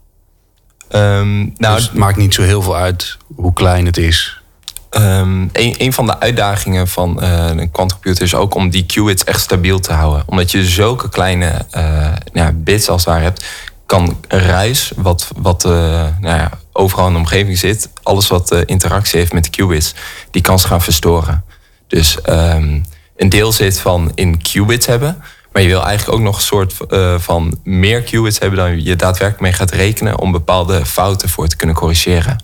Um, 0.91 1.53
nou, 1.57 1.75
dus 1.75 1.83
het 1.83 1.93
maakt 1.93 2.17
niet 2.17 2.33
zo 2.33 2.41
heel 2.41 2.61
veel 2.61 2.75
uit 2.75 3.17
hoe 3.35 3.53
klein 3.53 3.85
het 3.85 3.97
is. 3.97 4.41
Um, 4.91 5.49
een, 5.53 5.75
een, 5.77 5.93
van 5.93 6.05
de 6.05 6.19
uitdagingen 6.19 6.87
van 6.87 7.17
uh, 7.23 7.45
een 7.45 7.71
quantumcomputer 7.71 8.23
is 8.23 8.35
ook 8.35 8.55
om 8.55 8.69
die 8.69 8.85
qubits 8.85 9.23
echt 9.23 9.41
stabiel 9.41 9.79
te 9.79 9.93
houden. 9.93 10.23
Omdat 10.25 10.51
je 10.51 10.63
zulke 10.65 11.09
kleine 11.09 11.65
uh, 11.77 12.11
ja, 12.33 12.51
bits 12.55 12.89
als 12.89 13.05
het 13.05 13.13
ware 13.13 13.23
hebt, 13.23 13.45
kan 13.85 14.19
ruis, 14.27 14.91
wat, 14.95 15.27
wat 15.37 15.65
uh, 15.65 15.71
nou 16.19 16.37
ja, 16.37 16.49
overal 16.79 17.07
in 17.07 17.13
de 17.13 17.19
omgeving 17.19 17.57
zit, 17.57 17.89
alles 18.03 18.27
wat 18.27 18.51
interactie 18.65 19.19
heeft 19.19 19.33
met 19.33 19.49
qubits, 19.49 19.93
die 20.31 20.41
kan 20.41 20.59
ze 20.59 20.67
gaan 20.67 20.81
verstoren. 20.81 21.43
Dus 21.87 22.17
um, 22.29 22.85
een 23.15 23.29
deel 23.29 23.51
zit 23.51 23.79
van 23.79 24.11
in 24.15 24.41
qubits 24.41 24.85
hebben, 24.85 25.23
maar 25.51 25.61
je 25.61 25.67
wil 25.67 25.83
eigenlijk 25.83 26.17
ook 26.17 26.25
nog 26.25 26.35
een 26.35 26.41
soort 26.41 26.73
van 27.17 27.59
meer 27.63 28.01
qubits 28.01 28.39
hebben 28.39 28.59
dan 28.59 28.83
je 28.83 28.95
daadwerkelijk 28.95 29.41
mee 29.41 29.53
gaat 29.53 29.71
rekenen 29.71 30.19
om 30.19 30.31
bepaalde 30.31 30.85
fouten 30.85 31.29
voor 31.29 31.47
te 31.47 31.55
kunnen 31.55 31.75
corrigeren. 31.75 32.43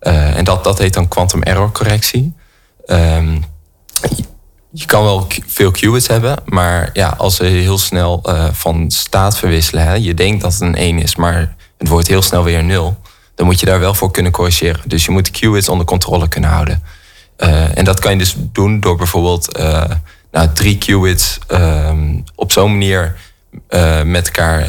Uh, 0.00 0.36
en 0.36 0.44
dat, 0.44 0.64
dat 0.64 0.78
heet 0.78 0.94
dan 0.94 1.08
quantum 1.08 1.42
error 1.42 1.72
correctie. 1.72 2.34
Um, 2.86 3.44
je 4.70 4.86
kan 4.86 5.04
wel 5.04 5.26
veel 5.46 5.70
qubits 5.70 6.06
hebben, 6.06 6.36
maar 6.44 6.90
ja, 6.92 7.14
als 7.18 7.36
ze 7.36 7.44
heel 7.44 7.78
snel 7.78 8.22
van 8.52 8.90
staat 8.90 9.38
verwisselen, 9.38 10.02
je 10.02 10.14
denkt 10.14 10.42
dat 10.42 10.52
het 10.52 10.60
een 10.60 10.74
1 10.74 10.98
is, 10.98 11.16
maar 11.16 11.54
het 11.78 11.88
wordt 11.88 12.08
heel 12.08 12.22
snel 12.22 12.42
weer 12.42 12.58
een 12.58 12.66
0, 12.66 12.96
dan 13.34 13.46
moet 13.46 13.60
je 13.60 13.66
daar 13.66 13.80
wel 13.80 13.94
voor 13.94 14.10
kunnen 14.10 14.32
corrigeren. 14.32 14.82
Dus 14.86 15.04
je 15.04 15.10
moet 15.10 15.24
de 15.24 15.30
qubits 15.30 15.68
onder 15.68 15.86
controle 15.86 16.28
kunnen 16.28 16.50
houden. 16.50 16.82
Uh, 17.38 17.78
en 17.78 17.84
dat 17.84 18.00
kan 18.00 18.12
je 18.12 18.18
dus 18.18 18.34
doen 18.38 18.80
door 18.80 18.96
bijvoorbeeld 18.96 19.58
uh, 19.58 19.84
nou, 20.32 20.48
drie 20.52 20.78
qubits 20.78 21.38
ehm, 21.46 22.14
op 22.34 22.52
zo'n 22.52 22.70
manier 22.70 23.16
met 24.04 24.26
elkaar 24.26 24.68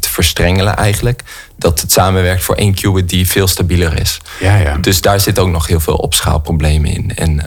te 0.00 0.08
verstrengelen 0.08 0.76
eigenlijk. 0.76 1.22
Dat 1.58 1.80
het 1.80 1.92
samenwerkt 1.92 2.42
voor 2.42 2.54
één 2.54 2.74
qubit 2.74 3.08
die 3.08 3.28
veel 3.28 3.46
stabieler 3.46 4.00
is. 4.00 4.18
Ja, 4.40 4.56
ja. 4.56 4.76
Dus 4.76 5.00
daar 5.00 5.20
zit 5.20 5.38
ook 5.38 5.48
nog 5.48 5.66
heel 5.66 5.80
veel 5.80 5.94
opschaalproblemen 5.94 6.90
in. 6.90 7.16
En 7.16 7.42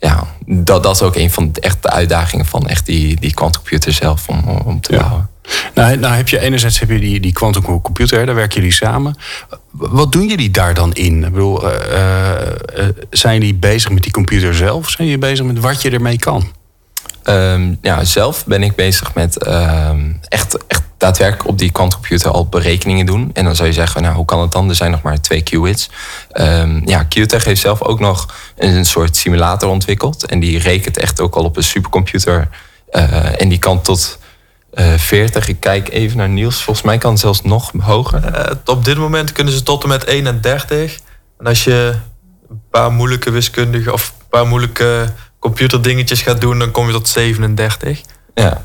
ja, 0.00 0.26
dat, 0.46 0.82
dat 0.82 0.94
is 0.94 1.02
ook 1.02 1.16
een 1.16 1.30
van 1.30 1.52
de 1.52 1.60
echte 1.60 1.90
uitdagingen 1.90 2.46
van 2.46 2.66
echt 2.66 2.86
die, 2.86 3.20
die 3.20 3.34
quantumcomputer 3.34 3.92
zelf 3.92 4.28
om, 4.28 4.48
om 4.64 4.80
te 4.80 4.96
bouwen. 4.96 5.28
Nou, 5.74 5.96
nou 5.96 6.14
heb 6.14 6.28
je 6.28 6.38
enerzijds 6.38 6.78
heb 6.80 6.90
je 6.90 6.98
die, 6.98 7.20
die 7.20 7.32
quantumcomputer, 7.32 8.26
daar 8.26 8.34
werken 8.34 8.56
jullie 8.56 8.74
samen. 8.74 9.16
Wat 9.70 10.12
doen 10.12 10.28
jullie 10.28 10.50
daar 10.50 10.74
dan 10.74 10.92
in? 10.92 11.24
Ik 11.24 11.32
bedoel, 11.32 11.64
uh, 11.64 11.72
uh, 12.76 12.84
zijn 13.10 13.38
jullie 13.38 13.54
bezig 13.54 13.90
met 13.90 14.02
die 14.02 14.12
computer 14.12 14.54
zelf? 14.54 14.90
Zijn 14.90 15.08
jullie 15.08 15.22
bezig 15.22 15.46
met 15.46 15.58
wat 15.58 15.82
je 15.82 15.90
ermee 15.90 16.18
kan? 16.18 16.52
Um, 17.24 17.78
ja, 17.82 18.04
zelf 18.04 18.46
ben 18.46 18.62
ik 18.62 18.74
bezig 18.74 19.14
met 19.14 19.46
uh, 19.46 19.90
echt, 20.28 20.66
echt 20.66 20.82
daadwerkelijk 20.98 21.48
op 21.48 21.58
die 21.58 21.72
quantumcomputer 21.72 22.30
al 22.30 22.46
berekeningen 22.46 23.06
doen. 23.06 23.30
En 23.32 23.44
dan 23.44 23.56
zou 23.56 23.68
je 23.68 23.74
zeggen, 23.74 24.02
nou, 24.02 24.14
hoe 24.14 24.24
kan 24.24 24.40
het 24.40 24.52
dan? 24.52 24.68
Er 24.68 24.74
zijn 24.74 24.90
nog 24.90 25.02
maar 25.02 25.20
twee 25.20 25.42
qubits. 25.42 25.90
Um, 26.32 26.82
ja, 26.84 27.04
QTech 27.04 27.44
heeft 27.44 27.60
zelf 27.60 27.82
ook 27.82 28.00
nog 28.00 28.34
een 28.56 28.86
soort 28.86 29.16
simulator 29.16 29.70
ontwikkeld. 29.70 30.26
En 30.26 30.40
die 30.40 30.58
rekent 30.58 30.96
echt 30.96 31.20
ook 31.20 31.34
al 31.34 31.44
op 31.44 31.56
een 31.56 31.62
supercomputer. 31.62 32.48
En 33.38 33.48
die 33.48 33.58
kan 33.58 33.82
tot 33.82 34.18
uh, 34.74 34.94
40. 34.94 35.48
Ik 35.48 35.60
kijk 35.60 35.88
even 35.88 36.16
naar 36.16 36.28
Niels. 36.28 36.62
Volgens 36.62 36.86
mij 36.86 36.98
kan 36.98 37.10
het 37.10 37.20
zelfs 37.20 37.42
nog 37.42 37.72
hoger. 37.78 38.34
Uh, 38.34 38.56
op 38.64 38.84
dit 38.84 38.98
moment 38.98 39.32
kunnen 39.32 39.52
ze 39.52 39.62
tot 39.62 39.82
en 39.82 39.88
met 39.88 40.04
31. 40.04 40.98
En 41.38 41.46
als 41.46 41.64
je 41.64 41.94
een 42.48 42.62
paar 42.70 42.92
moeilijke 42.92 43.30
wiskundige 43.30 43.92
of 43.92 44.14
een 44.18 44.26
paar 44.28 44.46
moeilijke 44.46 45.12
computerdingetjes 45.38 46.22
gaat 46.22 46.40
doen, 46.40 46.58
dan 46.58 46.70
kom 46.70 46.86
je 46.86 46.92
tot 46.92 47.08
37. 47.08 48.00
Ja, 48.34 48.62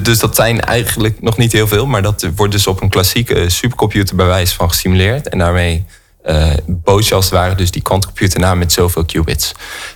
dus 0.00 0.18
dat 0.18 0.34
zijn 0.34 0.60
eigenlijk 0.60 1.22
nog 1.22 1.36
niet 1.36 1.52
heel 1.52 1.68
veel, 1.68 1.86
maar 1.86 2.02
dat 2.02 2.26
wordt 2.36 2.52
dus 2.52 2.66
op 2.66 2.82
een 2.82 2.88
klassieke 2.88 3.50
supercomputer 3.50 4.16
bij 4.16 4.26
wijze 4.26 4.54
van 4.54 4.68
gesimuleerd. 4.68 5.28
En 5.28 5.38
daarmee 5.38 5.84
uh, 6.24 6.52
bood 6.66 7.06
je 7.06 7.14
als 7.14 7.24
het 7.24 7.34
ware 7.34 7.54
dus 7.54 7.70
die 7.70 7.82
quantumcomputer 7.82 8.40
na 8.40 8.54
met 8.54 8.72
zoveel 8.72 9.04
qubits. 9.04 9.52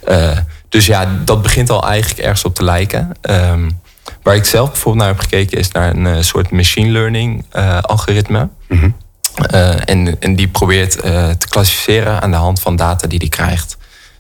Uh, 0.09 0.39
dus 0.69 0.87
ja, 0.87 1.21
dat 1.25 1.43
begint 1.43 1.71
al 1.71 1.89
eigenlijk 1.89 2.21
ergens 2.21 2.45
op 2.45 2.55
te 2.55 2.65
lijken. 2.65 3.11
Um, 3.23 3.81
waar 4.27 4.37
ik 4.37 4.45
zelf 4.45 4.71
bijvoorbeeld 4.71 5.05
naar 5.05 5.15
heb 5.15 5.23
gekeken 5.23 5.59
is 5.59 5.71
naar 5.71 5.91
een 5.91 6.05
uh, 6.05 6.17
soort 6.21 6.51
machine 6.51 6.91
learning 6.91 7.45
algoritme. 7.81 8.49
Mm 8.69 8.79
-hmm. 8.79 8.95
en, 9.85 10.21
en 10.21 10.37
die 10.37 10.49
probeert 10.49 10.93
te 11.39 11.47
klassificeren 11.49 12.23
aan 12.23 12.31
de 12.31 12.37
hand 12.37 12.61
van 12.61 12.77
data 12.77 13.07
die 13.07 13.19
die 13.19 13.29
krijgt. 13.29 13.77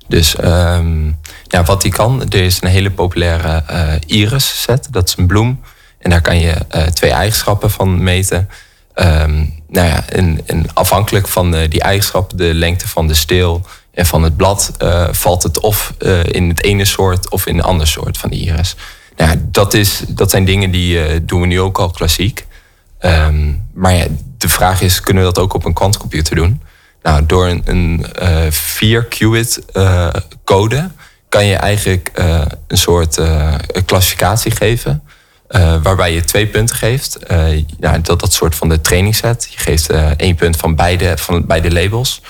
Dus 0.09 0.37
um, 0.45 1.19
ja, 1.45 1.63
wat 1.63 1.83
die 1.83 1.93
kan, 1.93 2.23
er 2.29 2.35
is 2.43 2.63
een 2.63 2.69
hele 2.69 2.91
populaire 2.91 3.63
iris 4.07 4.63
set, 4.63 4.89
dat 4.91 5.09
is 5.09 5.17
een 5.17 5.27
bloem. 5.27 5.61
En 5.99 6.11
daar 6.11 6.21
kan 6.21 6.39
je 6.39 6.55
twee 6.93 7.11
eigenschappen 7.11 7.71
van 7.71 8.03
meten. 8.03 8.49
Um, 8.95 9.63
nou 9.69 9.87
ja, 9.87 10.09
en, 10.09 10.41
en 10.47 10.67
afhankelijk 10.75 11.29
van 11.29 11.51
de, 11.51 11.69
die 11.69 11.81
eigenschappen, 11.81 12.37
de 12.37 12.55
lengte 12.55 12.89
van 12.89 13.07
de 13.07 13.15
steel 13.15 13.67
en 13.95 14.07
van 14.07 14.23
het 14.23 14.37
blad, 14.37 14.73
uh, 14.83 15.09
valt 15.11 15.43
het 15.43 15.61
of 15.61 15.95
in 16.23 16.49
het 16.49 16.63
ene 16.63 16.85
soort 16.85 17.31
of 17.31 17.47
in 17.47 17.55
een 17.55 17.65
ander 17.65 17.87
soort 17.87 18.19
van 18.19 18.31
de 18.31 18.37
iris. 18.37 18.77
Nou 19.17 19.31
ja, 19.31 19.37
dat, 19.51 19.75
is, 19.75 20.03
dat 20.09 20.31
zijn 20.31 20.45
dingen 20.45 20.71
die 20.71 21.25
doen 21.25 21.41
we 21.41 21.47
nu 21.47 21.61
ook 21.61 21.79
al 21.79 21.91
klassiek. 21.91 22.47
Um, 23.01 23.67
maar 23.75 23.95
ja, 23.95 24.07
de 24.39 24.49
vraag 24.49 24.81
is, 24.81 25.01
kunnen 25.01 25.23
we 25.23 25.33
dat 25.33 25.43
ook 25.43 25.55
op 25.55 25.65
een 25.65 25.73
kwantcomputer 25.73 26.37
doen? 26.37 26.63
Nou, 27.03 27.27
door 27.27 27.47
een, 27.47 27.63
een 27.65 28.07
uh, 28.23 28.51
4 28.51 29.05
qubit 29.05 29.63
uh, 29.73 30.09
code 30.45 30.91
kan 31.29 31.47
je 31.47 31.55
eigenlijk 31.55 32.11
een 32.67 32.79
soort 32.79 33.21
klassificatie 33.85 34.51
geven. 34.51 35.03
waarbij 35.83 36.15
je 36.15 36.25
twee 36.25 36.47
punten 36.47 36.77
geeft. 36.77 37.19
ja, 37.81 37.99
dat, 37.99 38.21
dat 38.21 38.33
soort 38.33 38.55
van 38.55 38.69
de 38.69 38.81
trainingsset. 38.81 39.49
Je 39.51 39.59
geeft 39.59 39.91
één 40.17 40.35
punt 40.35 40.57
van 40.57 40.75
beide, 40.75 41.19
van 41.19 41.47
beide 41.47 41.73
labels. 41.73 42.23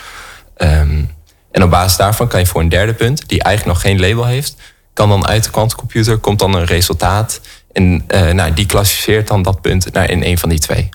Um, 0.58 1.10
en 1.56 1.62
op 1.62 1.70
basis 1.70 1.96
daarvan 1.96 2.28
kan 2.28 2.40
je 2.40 2.46
voor 2.46 2.60
een 2.60 2.68
derde 2.68 2.94
punt, 2.94 3.28
die 3.28 3.42
eigenlijk 3.42 3.76
nog 3.76 3.86
geen 3.86 4.00
label 4.00 4.26
heeft, 4.26 4.56
kan 4.96 5.08
dan 5.08 5.26
uit 5.26 5.44
de 5.44 5.50
kwantumcomputer 5.50 6.18
komt 6.18 6.38
dan 6.38 6.54
een 6.54 6.64
resultaat. 6.64 7.40
En 7.72 8.06
nou, 8.32 8.52
die 8.52 8.66
klassificeert 8.66 9.28
dan 9.28 9.42
dat 9.42 9.60
punt 9.60 9.92
naar 9.92 10.10
in 10.10 10.22
een 10.22 10.38
van 10.38 10.48
die 10.48 10.58
twee. 10.58 10.88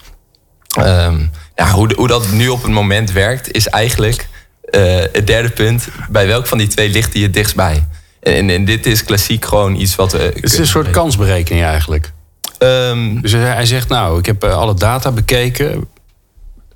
Um, 0.80 1.32
ja, 1.56 1.72
hoe, 1.72 1.94
hoe 1.96 2.08
dat 2.08 2.32
nu 2.32 2.50
op 2.50 2.62
het 2.62 2.72
moment 2.72 3.12
werkt, 3.12 3.52
is 3.52 3.68
eigenlijk 3.68 4.28
uh, 4.72 4.82
het 5.12 5.28
derde 5.28 5.50
punt. 5.50 5.88
Bij 6.10 6.28
welk 6.28 6.48
van 6.48 6.58
die 6.58 6.68
twee 6.68 6.90
ligt 6.90 7.12
die 7.12 7.24
het 7.24 7.34
dichtstbij? 7.34 7.88
En, 8.20 8.50
en, 8.50 8.66
dit 8.66 8.86
is 8.86 9.04
klassiek 9.04 9.46
gewoon 9.46 9.76
iets 9.76 9.96
wat. 9.96 10.12
Het 10.12 10.44
is 10.44 10.58
een 10.58 10.68
soort 10.68 10.90
kansberekening 10.90 11.66
eigenlijk. 11.66 12.12
Um, 12.60 13.22
dus 13.22 13.32
hij 13.32 13.66
zegt, 13.66 13.90
nou, 13.90 14.20
ik 14.20 14.26
heb 14.26 14.44
alle 14.44 14.74
data 14.74 15.12
bekeken. 15.12 15.88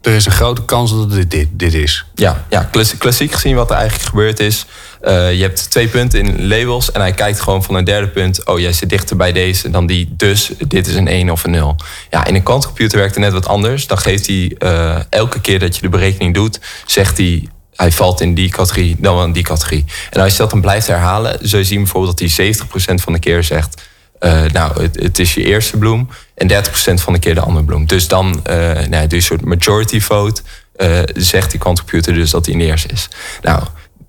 Er 0.06 0.14
is 0.14 0.26
een 0.26 0.32
grote 0.32 0.66
kans 0.66 0.92
dat 0.92 1.12
het 1.12 1.32
dit, 1.32 1.48
dit, 1.52 1.74
is. 1.74 2.06
Ja, 2.16 2.46
ja 2.50 2.70
klassiek 2.98 3.32
gezien 3.32 3.56
wat 3.56 3.70
er 3.70 3.76
eigenlijk 3.76 4.10
gebeurd 4.10 4.40
is. 4.40 4.66
Uh, 5.04 5.34
je 5.34 5.42
hebt 5.42 5.72
twee 5.72 5.88
punten 5.88 6.20
in 6.20 6.48
labels 6.48 6.92
en 6.92 7.02
hij 7.02 7.12
kijkt 7.12 7.40
gewoon 7.40 7.64
van 7.64 7.76
een 7.76 7.84
derde 7.84 8.08
punt. 8.08 8.46
Oh, 8.46 8.60
jij 8.60 8.74
zit 8.74 8.90
dichter 8.90 9.16
bij 9.16 9.32
deze 9.32 9.70
dan 9.70 9.86
die. 9.86 10.14
Dus 10.18 10.52
dit 10.68 10.88
is 10.88 10.96
een 10.96 11.08
1 11.08 11.30
of 11.30 11.44
een 11.44 11.52
0. 11.52 11.76
Ja, 12.10 12.26
in 12.26 12.36
een 12.36 12.44
kwantcomputer 12.44 12.98
werkt 12.98 13.16
het 13.16 13.24
net 13.24 13.34
wat 13.34 13.48
anders. 13.48 13.88
Dan 13.88 13.98
geeft 13.98 14.28
hij 14.28 14.56
uh, 14.60 14.98
elke 15.10 15.42
keer 15.42 15.60
dat 15.60 15.76
je 15.76 15.82
de 15.82 15.90
berekening 15.90 16.34
doet, 16.34 16.60
zegt 16.86 17.18
hij. 17.18 17.48
Hij 17.76 17.92
valt 17.92 18.22
in 18.22 18.34
die 18.34 18.50
categorie, 18.50 18.96
dan 19.00 19.24
in 19.24 19.32
die 19.32 19.44
categorie. 19.44 19.86
En 20.10 20.22
als 20.22 20.32
je 20.32 20.38
dat 20.38 20.50
dan 20.50 20.62
blijft 20.62 20.88
herhalen, 20.88 21.38
zul 21.42 21.60
je 21.60 21.66
zien 21.66 21.82
bijvoorbeeld 21.82 22.20
dat 22.20 22.30
hij 22.38 22.54
70% 22.54 23.04
van 23.04 23.14
de 23.14 23.20
keer 23.20 23.44
zegt. 23.44 23.82
Uh, 24.20 24.44
nou, 24.44 24.82
het, 24.82 25.20
is 25.20 25.34
je 25.34 25.44
eerste 25.44 25.78
bloem. 25.78 26.10
En 26.36 26.52
30% 26.52 26.94
van 26.94 27.14
de 27.14 27.20
keer 27.20 27.36
de 27.36 27.42
andere 27.42 27.66
bloem. 27.66 27.86
Dus 27.86 28.08
dan 28.08 28.28
uh, 28.50 28.56
nou, 28.88 29.08
je 29.08 29.16
een 29.16 29.22
soort 29.22 29.46
majority 29.46 30.00
vote. 30.00 30.42
Uh, 30.78 31.00
zegt 31.16 31.52
die 31.52 31.60
kwantcomputer 31.60 32.14
dus 32.14 32.30
dat 32.30 32.46
hij 32.46 32.56
in 32.56 32.62
eerste 32.62 32.88
is. 32.88 33.10
Nou, 33.42 33.64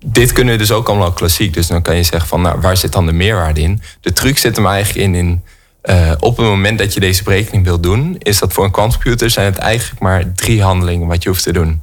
dit 0.05 0.31
kunnen 0.31 0.53
we 0.53 0.59
dus 0.59 0.71
ook 0.71 0.87
allemaal 0.87 1.11
klassiek. 1.11 1.53
Dus 1.53 1.67
dan 1.67 1.81
kan 1.81 1.95
je 1.95 2.03
zeggen 2.03 2.29
van, 2.29 2.41
nou, 2.41 2.59
waar 2.61 2.77
zit 2.77 2.91
dan 2.91 3.05
de 3.05 3.11
meerwaarde 3.11 3.61
in? 3.61 3.81
De 4.01 4.13
truc 4.13 4.37
zit 4.37 4.55
hem 4.55 4.67
eigenlijk 4.67 5.07
in, 5.07 5.15
in 5.15 5.43
op 6.19 6.37
het 6.37 6.45
moment 6.45 6.79
dat 6.79 6.93
je 6.93 6.99
deze 6.99 7.23
berekening 7.23 7.63
wilt 7.63 7.83
doen, 7.83 8.15
is 8.19 8.39
dat 8.39 8.53
voor 8.53 8.63
een 8.63 8.71
quantcomputer 8.71 9.29
zijn 9.29 9.45
het 9.45 9.57
eigenlijk 9.57 10.01
maar 10.01 10.33
drie 10.33 10.61
handelingen 10.61 11.07
wat 11.07 11.23
je 11.23 11.29
hoeft 11.29 11.43
te 11.43 11.53
doen. 11.53 11.81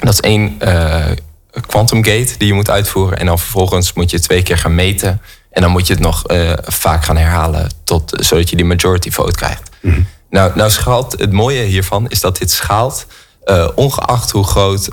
Dat 0.00 0.12
is 0.12 0.20
één 0.20 0.58
quantum 1.66 2.04
gate 2.04 2.34
die 2.38 2.48
je 2.48 2.54
moet 2.54 2.70
uitvoeren 2.70 3.18
en 3.18 3.26
dan 3.26 3.38
vervolgens 3.38 3.92
moet 3.92 4.10
je 4.10 4.20
twee 4.20 4.42
keer 4.42 4.58
gaan 4.58 4.74
meten 4.74 5.20
en 5.50 5.62
dan 5.62 5.70
moet 5.70 5.86
je 5.86 5.92
het 5.92 6.02
nog 6.02 6.30
uh, 6.30 6.52
vaak 6.64 7.04
gaan 7.04 7.16
herhalen 7.16 7.70
tot, 7.84 8.12
zodat 8.16 8.50
je 8.50 8.56
die 8.56 8.64
majority 8.64 9.10
vote 9.10 9.36
krijgt. 9.36 9.70
Mm 9.80 9.92
-hmm. 9.92 10.06
Nou, 10.30 10.52
nou 10.54 10.70
schaalt, 10.70 11.12
het 11.18 11.32
mooie 11.32 11.62
hiervan 11.62 12.08
is 12.08 12.20
dat 12.20 12.38
dit 12.38 12.50
schaalt 12.50 13.06
ongeacht 13.74 14.30
hoe 14.30 14.44
groot, 14.44 14.88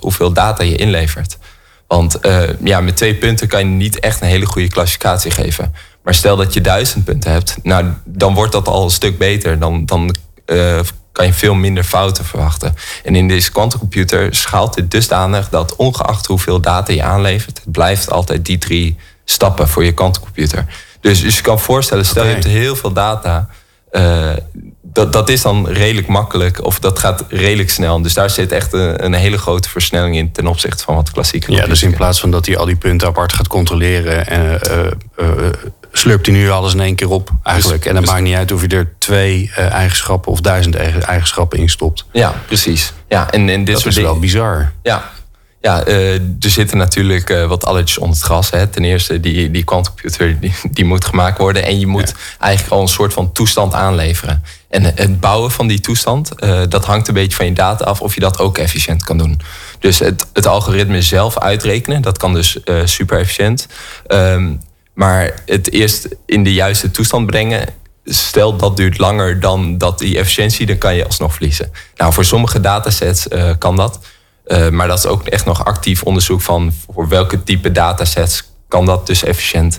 hoeveel 0.00 0.32
data 0.32 0.62
je 0.62 0.76
inlevert. 0.76 1.38
Want 1.86 2.18
ja, 2.64 2.80
met 2.80 2.96
twee 2.96 3.14
punten 3.14 3.48
kan 3.48 3.60
je 3.60 3.66
niet 3.66 4.00
echt 4.00 4.20
een 4.20 4.28
hele 4.28 4.46
goede 4.46 4.68
klassificatie 4.68 5.30
geven. 5.30 5.74
Maar 6.02 6.14
stel 6.14 6.36
dat 6.36 6.54
je 6.54 6.60
duizend 6.60 7.04
punten 7.04 7.30
hebt, 7.30 7.56
nou, 7.62 7.86
dan 8.04 8.34
wordt 8.34 8.52
dat 8.52 8.68
al 8.68 8.84
een 8.84 8.90
stuk 8.90 9.18
beter. 9.18 9.58
Dan, 9.58 9.86
dan 9.86 10.14
kan 11.14 11.26
je 11.26 11.32
veel 11.32 11.54
minder 11.54 11.84
fouten 11.84 12.24
verwachten. 12.24 12.74
En 13.04 13.16
in 13.16 13.28
deze 13.28 13.52
quantumcomputer 13.52 14.34
schaalt 14.34 14.74
dit 14.74 14.90
dusdanig 14.90 15.48
dat 15.48 15.76
ongeacht 15.76 16.26
hoeveel 16.26 16.60
data 16.60 16.92
je 16.92 17.02
aanlevert, 17.02 17.60
het 17.64 17.72
blijft 17.72 18.10
altijd 18.10 18.44
die 18.44 18.58
drie 18.58 18.96
stappen 19.24 19.68
voor 19.68 19.84
je 19.84 19.92
quantumcomputer. 19.92 20.66
Dus, 21.00 21.20
dus 21.20 21.36
je 21.36 21.42
kan 21.42 21.60
voorstellen, 21.60 22.04
stel 22.04 22.22
okay. 22.22 22.34
je 22.34 22.40
hebt 22.40 22.52
heel 22.52 22.76
veel 22.76 22.92
data. 22.92 23.48
Uh, 23.92 24.30
dat, 24.82 25.12
dat 25.12 25.28
is 25.28 25.42
dan 25.42 25.68
redelijk 25.68 26.06
makkelijk 26.06 26.64
of 26.64 26.78
dat 26.78 26.98
gaat 26.98 27.24
redelijk 27.28 27.70
snel. 27.70 28.02
Dus 28.02 28.14
daar 28.14 28.30
zit 28.30 28.52
echt 28.52 28.72
een, 28.72 29.04
een 29.04 29.14
hele 29.14 29.38
grote 29.38 29.68
versnelling 29.68 30.16
in 30.16 30.32
ten 30.32 30.46
opzichte 30.46 30.84
van 30.84 30.94
wat 30.94 31.10
klassieke. 31.10 31.52
Ja, 31.52 31.66
dus 31.66 31.82
in 31.82 31.94
plaats 31.94 32.20
van 32.20 32.30
dat 32.30 32.46
hij 32.46 32.56
al 32.56 32.64
die 32.64 32.76
punten 32.76 33.08
apart 33.08 33.32
gaat 33.32 33.48
controleren, 33.48 34.26
en, 34.26 34.60
uh, 34.70 35.26
uh, 35.28 35.46
slurpt 35.92 36.26
hij 36.26 36.34
nu 36.34 36.50
alles 36.50 36.72
in 36.72 36.80
één 36.80 36.94
keer 36.94 37.10
op 37.10 37.30
eigenlijk. 37.42 37.78
Dus, 37.78 37.88
en 37.88 37.94
dan 37.94 38.02
dus, 38.02 38.12
maakt 38.12 38.24
niet 38.24 38.36
uit 38.36 38.52
of 38.52 38.60
je 38.60 38.68
er 38.68 38.92
twee 38.98 39.50
eigenschappen 39.54 40.32
of 40.32 40.40
duizend 40.40 40.76
eigenschappen 40.76 41.58
in 41.58 41.68
stopt. 41.68 42.04
Ja, 42.12 42.34
precies. 42.46 42.92
Ja, 43.08 43.30
en, 43.30 43.48
en 43.48 43.64
dit 43.64 43.74
dat 43.74 43.82
soort 43.82 43.96
is 43.96 44.02
wel 44.02 44.18
bizar. 44.18 44.72
Ja, 44.82 45.10
ja, 45.64 45.86
uh, 45.86 46.14
er 46.14 46.50
zitten 46.50 46.78
natuurlijk 46.78 47.30
uh, 47.30 47.46
wat 47.46 47.64
alletjes 47.64 47.98
onder 47.98 48.16
het 48.16 48.24
gras. 48.24 48.50
Hè. 48.50 48.66
Ten 48.66 48.84
eerste, 48.84 49.20
die, 49.20 49.50
die 49.50 49.64
quantumcomputer 49.64 50.40
die, 50.40 50.54
die 50.70 50.84
moet 50.84 51.04
gemaakt 51.04 51.38
worden. 51.38 51.64
En 51.64 51.78
je 51.80 51.86
moet 51.86 52.08
ja. 52.08 52.38
eigenlijk 52.38 52.74
al 52.74 52.80
een 52.80 52.88
soort 52.88 53.12
van 53.12 53.32
toestand 53.32 53.74
aanleveren. 53.74 54.42
En 54.68 54.84
het 54.84 55.20
bouwen 55.20 55.50
van 55.50 55.66
die 55.66 55.80
toestand, 55.80 56.30
uh, 56.38 56.60
dat 56.68 56.84
hangt 56.84 57.08
een 57.08 57.14
beetje 57.14 57.36
van 57.36 57.46
je 57.46 57.52
data 57.52 57.84
af 57.84 58.00
of 58.00 58.14
je 58.14 58.20
dat 58.20 58.38
ook 58.38 58.58
efficiënt 58.58 59.04
kan 59.04 59.18
doen. 59.18 59.40
Dus 59.78 59.98
het, 59.98 60.26
het 60.32 60.46
algoritme 60.46 61.02
zelf 61.02 61.38
uitrekenen, 61.38 62.02
dat 62.02 62.18
kan 62.18 62.34
dus 62.34 62.58
super 62.84 63.18
efficiënt. 63.18 63.66
Um, 64.08 64.60
Maar 64.94 65.42
het 65.46 65.72
eerst 65.72 66.08
in 66.26 66.44
de 66.44 66.52
juiste 66.52 66.90
toestand 66.90 67.26
brengen, 67.26 67.66
stel 68.04 68.56
dat 68.56 68.76
duurt 68.76 68.98
langer 68.98 69.40
dan 69.40 69.78
dat 69.78 69.98
die 69.98 70.18
efficiëntie, 70.18 70.66
dan 70.66 70.78
kan 70.78 70.94
je 70.94 71.04
alsnog 71.04 71.32
verliezen. 71.32 71.72
Nou, 71.96 72.12
voor 72.12 72.24
sommige 72.24 72.60
datasets 72.60 73.26
uh, 73.28 73.50
kan 73.58 73.76
dat. 73.76 73.98
Uh, 74.46 74.68
maar 74.68 74.88
dat 74.88 74.98
is 74.98 75.06
ook 75.06 75.26
echt 75.26 75.44
nog 75.44 75.64
actief 75.64 76.02
onderzoek 76.02 76.40
van 76.40 76.72
voor 76.92 77.08
welke 77.08 77.42
type 77.42 77.72
datasets 77.72 78.52
kan 78.68 78.86
dat 78.86 79.06
dus 79.06 79.24
efficiënt. 79.24 79.78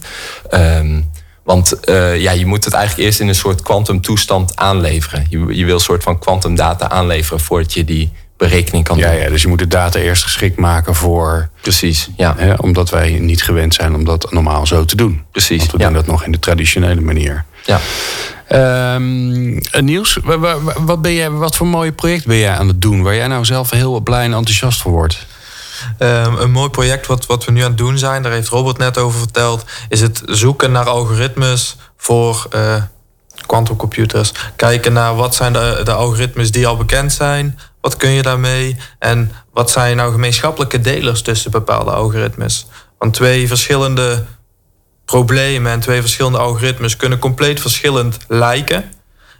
Um, 0.51 1.11
want 1.43 1.89
uh, 1.89 2.21
ja, 2.21 2.31
je 2.31 2.45
moet 2.45 2.65
het 2.65 2.73
eigenlijk 2.73 3.07
eerst 3.07 3.19
in 3.19 3.27
een 3.27 3.35
soort 3.35 3.61
quantum 3.61 4.01
toestand 4.01 4.55
aanleveren. 4.55 5.25
Je, 5.29 5.55
je 5.55 5.65
wil 5.65 5.75
een 5.75 5.79
soort 5.79 6.03
van 6.03 6.19
quantum 6.19 6.55
data 6.55 6.89
aanleveren 6.89 7.39
voordat 7.39 7.73
je 7.73 7.85
die 7.85 8.11
berekening 8.37 8.83
kan 8.83 8.97
ja, 8.97 9.11
doen. 9.11 9.19
Ja, 9.19 9.29
dus 9.29 9.41
je 9.41 9.47
moet 9.47 9.59
de 9.59 9.67
data 9.67 9.99
eerst 9.99 10.23
geschikt 10.23 10.57
maken 10.57 10.95
voor... 10.95 11.49
Precies, 11.61 12.09
ja. 12.17 12.35
Hè, 12.37 12.53
omdat 12.53 12.89
wij 12.89 13.19
niet 13.19 13.43
gewend 13.43 13.73
zijn 13.73 13.95
om 13.95 14.05
dat 14.05 14.31
normaal 14.31 14.67
zo 14.67 14.85
te 14.85 14.95
doen. 14.95 15.23
Precies, 15.31 15.57
Want 15.59 15.71
we 15.71 15.77
ja. 15.77 15.83
doen 15.85 15.93
dat 15.93 16.05
nog 16.05 16.23
in 16.23 16.31
de 16.31 16.39
traditionele 16.39 17.01
manier. 17.01 17.45
Ja. 17.65 17.79
Um, 18.51 19.61
Niels, 19.79 20.19
wat, 20.79 21.01
ben 21.01 21.13
jij, 21.13 21.29
wat 21.29 21.55
voor 21.55 21.67
mooie 21.67 21.91
project 21.91 22.25
ben 22.25 22.37
jij 22.37 22.57
aan 22.57 22.67
het 22.67 22.81
doen... 22.81 23.03
waar 23.03 23.15
jij 23.15 23.27
nou 23.27 23.45
zelf 23.45 23.69
heel 23.69 23.99
blij 23.99 24.23
en 24.23 24.33
enthousiast 24.33 24.81
voor 24.81 24.91
wordt? 24.91 25.25
Um, 25.99 26.37
een 26.37 26.51
mooi 26.51 26.69
project 26.69 27.07
wat, 27.07 27.25
wat 27.25 27.45
we 27.45 27.51
nu 27.51 27.61
aan 27.61 27.69
het 27.69 27.77
doen 27.77 27.97
zijn, 27.97 28.23
daar 28.23 28.31
heeft 28.31 28.47
Robert 28.47 28.77
net 28.77 28.97
over 28.97 29.19
verteld, 29.19 29.65
is 29.89 30.01
het 30.01 30.21
zoeken 30.25 30.71
naar 30.71 30.89
algoritmes 30.89 31.75
voor 31.97 32.47
uh, 32.55 32.75
quantumcomputers. 33.45 34.31
Kijken 34.55 34.93
naar 34.93 35.15
wat 35.15 35.35
zijn 35.35 35.53
de, 35.53 35.81
de 35.83 35.93
algoritmes 35.93 36.51
die 36.51 36.67
al 36.67 36.77
bekend 36.77 37.13
zijn, 37.13 37.59
wat 37.81 37.97
kun 37.97 38.09
je 38.09 38.21
daarmee 38.21 38.77
en 38.99 39.31
wat 39.53 39.71
zijn 39.71 39.97
nou 39.97 40.11
gemeenschappelijke 40.11 40.81
delers 40.81 41.21
tussen 41.21 41.51
bepaalde 41.51 41.91
algoritmes. 41.91 42.67
Want 42.97 43.13
twee 43.13 43.47
verschillende 43.47 44.25
problemen 45.05 45.71
en 45.71 45.79
twee 45.79 46.01
verschillende 46.01 46.37
algoritmes 46.37 46.95
kunnen 46.95 47.19
compleet 47.19 47.59
verschillend 47.61 48.17
lijken. 48.27 48.91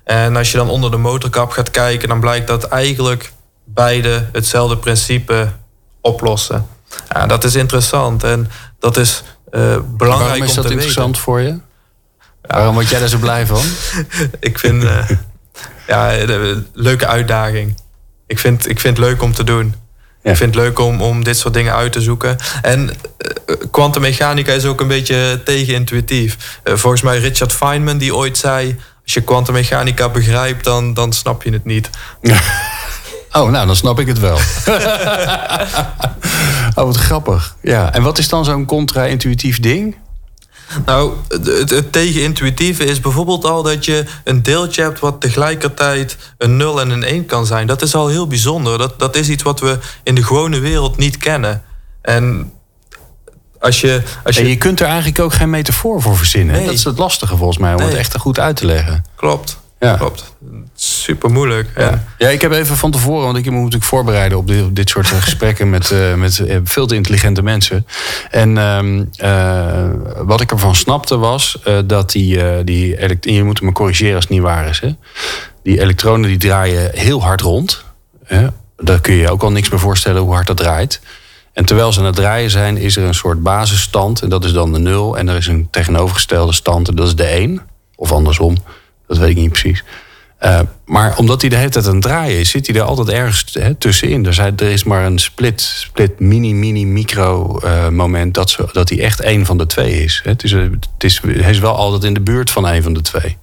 En 0.04 0.36
als 0.36 0.52
je 0.52 0.58
dan 0.58 0.70
onder 0.70 0.92
de 0.92 0.98
motorkap 0.98 1.52
gaat 1.52 1.72
kijken, 1.72 2.08
dan 2.08 2.20
blijkt 2.20 2.48
dat 2.48 2.64
eigenlijk 2.64 3.32
beide 3.64 4.30
hetzelfde 4.32 4.78
principe 4.78 5.52
oplossen. 6.02 6.68
Ja, 7.10 7.26
dat 7.26 7.44
is 7.44 7.56
interessant 7.56 8.24
en 8.24 8.50
dat 8.80 8.98
is 8.98 9.24
uh, 9.52 9.78
belangrijk 9.98 10.30
Waarom 10.30 10.44
is 10.44 10.50
om 10.50 10.56
dat 10.56 10.66
te 10.66 10.72
interessant 10.72 11.08
weten. 11.08 11.22
voor 11.22 11.42
je? 11.42 11.48
Ja. 11.48 11.60
Waarom 12.42 12.74
word 12.74 12.90
jij 12.90 13.00
daar 13.00 13.08
zo 13.08 13.18
blij 13.18 13.46
van? 13.46 13.64
ik 14.40 14.60
vind 14.60 14.84
uh, 14.84 15.10
ja, 15.88 16.18
een 16.18 16.68
leuke 16.74 17.08
uitdaging. 17.08 17.78
Ik 18.28 18.40
vind, 18.40 18.70
ik 18.70 18.80
vind 18.80 18.98
het 18.98 19.06
leuk 19.06 19.22
om 19.22 19.34
te 19.34 19.44
doen. 19.44 19.76
Ik 20.32 20.36
vind 20.36 20.56
het 20.56 20.64
leuk 20.64 20.80
om, 20.80 21.02
om 21.02 21.24
dit 21.24 21.38
soort 21.38 21.54
dingen 21.54 21.74
uit 21.74 21.92
te 21.92 22.02
zoeken. 22.02 22.38
En 22.62 22.90
kwantummechanica 23.72 24.52
uh, 24.52 24.58
is 24.58 24.66
ook 24.66 24.82
een 24.82 24.88
beetje 24.88 25.42
tegenintuïtief. 25.44 26.60
Uh, 26.64 26.76
volgens 26.76 27.02
mij 27.02 27.18
Richard 27.18 27.54
Feynman 27.54 27.98
die 27.98 28.16
ooit 28.16 28.38
zei... 28.38 28.76
als 29.04 29.14
je 29.14 29.22
kwantummechanica 29.22 30.10
begrijpt, 30.10 30.64
dan, 30.64 30.94
dan 30.94 31.14
snap 31.14 31.44
je 31.44 31.52
het 31.52 31.66
niet. 31.66 31.90
Oh, 33.32 33.50
nou, 33.50 33.66
dan 33.66 33.76
snap 33.76 34.00
ik 34.00 34.08
het 34.08 34.20
wel. 34.20 34.36
oh, 36.76 36.86
wat 36.86 36.96
grappig. 36.96 37.56
Ja, 37.62 37.94
en 37.94 38.02
wat 38.02 38.18
is 38.18 38.30
dan 38.30 38.46
zo'n 38.46 38.66
contra-intuïtief 38.66 39.60
ding? 39.60 39.96
Nou, 40.86 41.14
het, 41.28 41.70
het 41.70 41.92
tegenintuïtieve 41.92 42.86
is 42.86 43.00
bijvoorbeeld 43.00 43.46
al 43.46 43.64
dat 43.64 43.86
je 43.86 44.06
een 44.24 44.44
deeltje 44.44 44.82
hebt 44.82 45.00
wat 45.00 45.22
tegelijkertijd 45.22 46.18
een 46.38 46.58
0 46.58 46.82
en 46.82 46.90
een 46.90 47.04
1 47.04 47.26
kan 47.26 47.46
zijn. 47.46 47.68
Dat 47.68 47.82
is 47.82 47.96
al 47.96 48.08
heel 48.08 48.28
bijzonder. 48.28 48.78
Dat, 48.78 49.00
dat 49.00 49.16
is 49.16 49.30
iets 49.30 49.44
wat 49.44 49.60
we 49.60 49.78
in 50.04 50.16
de 50.16 50.24
gewone 50.24 50.60
wereld 50.60 50.98
niet 50.98 51.18
kennen. 51.18 51.64
En 52.02 52.52
als 53.60 53.82
je, 53.82 54.02
als 54.24 54.36
je... 54.36 54.42
En 54.42 54.48
je 54.48 54.58
kunt 54.58 54.80
er 54.80 54.88
eigenlijk 54.88 55.20
ook 55.20 55.34
geen 55.34 55.50
metafoor 55.50 56.02
voor 56.02 56.18
verzinnen. 56.18 56.56
Nee. 56.56 56.66
Dat 56.66 56.74
is 56.74 56.84
het 56.84 56.98
lastige 56.98 57.38
volgens 57.38 57.58
mij, 57.58 57.72
om 57.72 57.80
nee. 57.80 57.88
het 57.88 57.98
echt 57.98 58.18
goed 58.18 58.40
uit 58.40 58.56
te 58.56 58.66
leggen. 58.66 59.06
Klopt. 59.16 59.58
Ja. 59.86 59.96
Klopt. 59.98 60.36
Super 60.74 61.32
moeilijk. 61.32 61.70
Ja. 61.78 62.04
Ja. 62.18 62.28
ik 62.28 62.42
heb 62.42 62.52
even 62.52 62.78
van 62.78 62.92
tevoren, 62.92 63.26
want 63.26 63.38
ik 63.38 63.46
moet 63.46 63.54
natuurlijk 63.54 63.84
voorbereiden 63.84 64.38
op 64.38 64.48
dit, 64.48 64.64
op 64.64 64.76
dit 64.76 64.90
soort 64.90 65.08
gesprekken 65.28 65.70
met, 65.70 65.92
uh, 65.92 66.14
met 66.14 66.38
uh, 66.38 66.58
veel 66.64 66.88
te 66.88 66.96
intelligente 66.96 67.42
mensen. 67.42 67.86
En 68.30 68.58
um, 68.58 69.10
uh, 69.24 69.90
wat 70.18 70.42
ik 70.42 70.52
ervan 70.52 70.76
snapte 70.76 71.18
was 71.18 71.60
dat 71.86 72.12
die, 72.12 72.64
die 72.64 72.98
je 73.20 73.44
moet 73.44 73.62
me 73.62 73.72
corrigeren 73.72 74.16
als 74.16 74.24
het 74.24 74.34
niet 74.34 74.42
waar 74.42 74.68
is. 74.68 74.80
Hè? 74.80 74.96
Die 75.64 75.82
elektronen 75.82 76.30
die 76.30 76.38
draaien 76.38 76.92
heel 76.94 77.24
hard 77.24 77.42
rond. 77.42 77.84
Hè? 78.24 78.48
Daar 78.78 79.02
kun 79.02 79.14
je 79.14 79.20
je 79.20 79.32
ook 79.32 79.44
al 79.44 79.52
niks 79.52 79.70
meer 79.70 79.80
voorstellen 79.80 80.22
hoe 80.22 80.34
hard 80.34 80.48
dat 80.48 80.58
draait. 80.58 81.02
En 81.56 81.66
terwijl 81.66 81.94
ze 81.94 82.00
aan 82.00 82.06
het 82.06 82.16
draaien 82.16 82.50
zijn, 82.50 82.78
is 82.78 82.98
er 82.98 83.04
een 83.04 83.14
soort 83.14 83.44
basisstand. 83.44 84.22
En 84.22 84.30
dat 84.30 84.44
is 84.46 84.54
dan 84.54 84.74
de 84.74 84.80
nul. 84.80 85.18
En 85.18 85.28
er 85.28 85.36
is 85.36 85.48
een 85.48 85.68
tegenovergestelde 85.72 86.54
stand. 86.54 86.88
En 86.88 86.96
dat 86.96 87.08
is 87.08 87.16
de 87.16 87.24
1. 87.24 87.62
Of 87.96 88.12
andersom. 88.12 88.58
Dat 89.08 89.18
weet 89.18 89.30
ik 89.30 89.36
niet 89.36 89.52
precies. 89.52 89.84
Uh, 90.42 90.60
maar 90.86 91.18
omdat 91.18 91.42
hij 91.42 91.50
de 91.50 91.56
hele 91.56 91.70
tijd 91.70 91.88
aan 91.88 91.94
het 91.94 92.02
draaien 92.02 92.40
is, 92.40 92.50
zit 92.50 92.68
hij 92.68 92.76
er 92.76 92.82
altijd 92.82 93.10
ergens 93.10 93.46
hè, 93.54 93.76
tussenin. 93.76 94.26
Er, 94.26 94.54
er 94.56 94.62
is 94.62 94.84
maar 94.84 95.06
een 95.06 95.20
split, 95.20 95.62
split 95.62 96.20
mini, 96.20 96.54
mini, 96.54 96.86
micro 96.86 97.60
uh, 97.64 97.90
moment 97.90 98.34
dat, 98.34 98.50
ze, 98.50 98.70
dat 98.72 98.90
hij 98.90 99.00
echt 99.00 99.22
één 99.22 99.46
van 99.46 99.58
de 99.58 99.66
twee 99.66 100.04
is. 100.04 100.22
Het 100.24 100.44
is, 100.44 100.52
het 100.52 100.88
is. 100.98 101.22
Hij 101.22 101.52
is 101.52 101.60
wel 101.60 101.76
altijd 101.76 102.04
in 102.04 102.14
de 102.14 102.22
buurt 102.22 102.52
van 102.52 102.68
één 102.68 102.84
van 102.84 102.94
de 102.94 103.02
twee. 103.02 103.38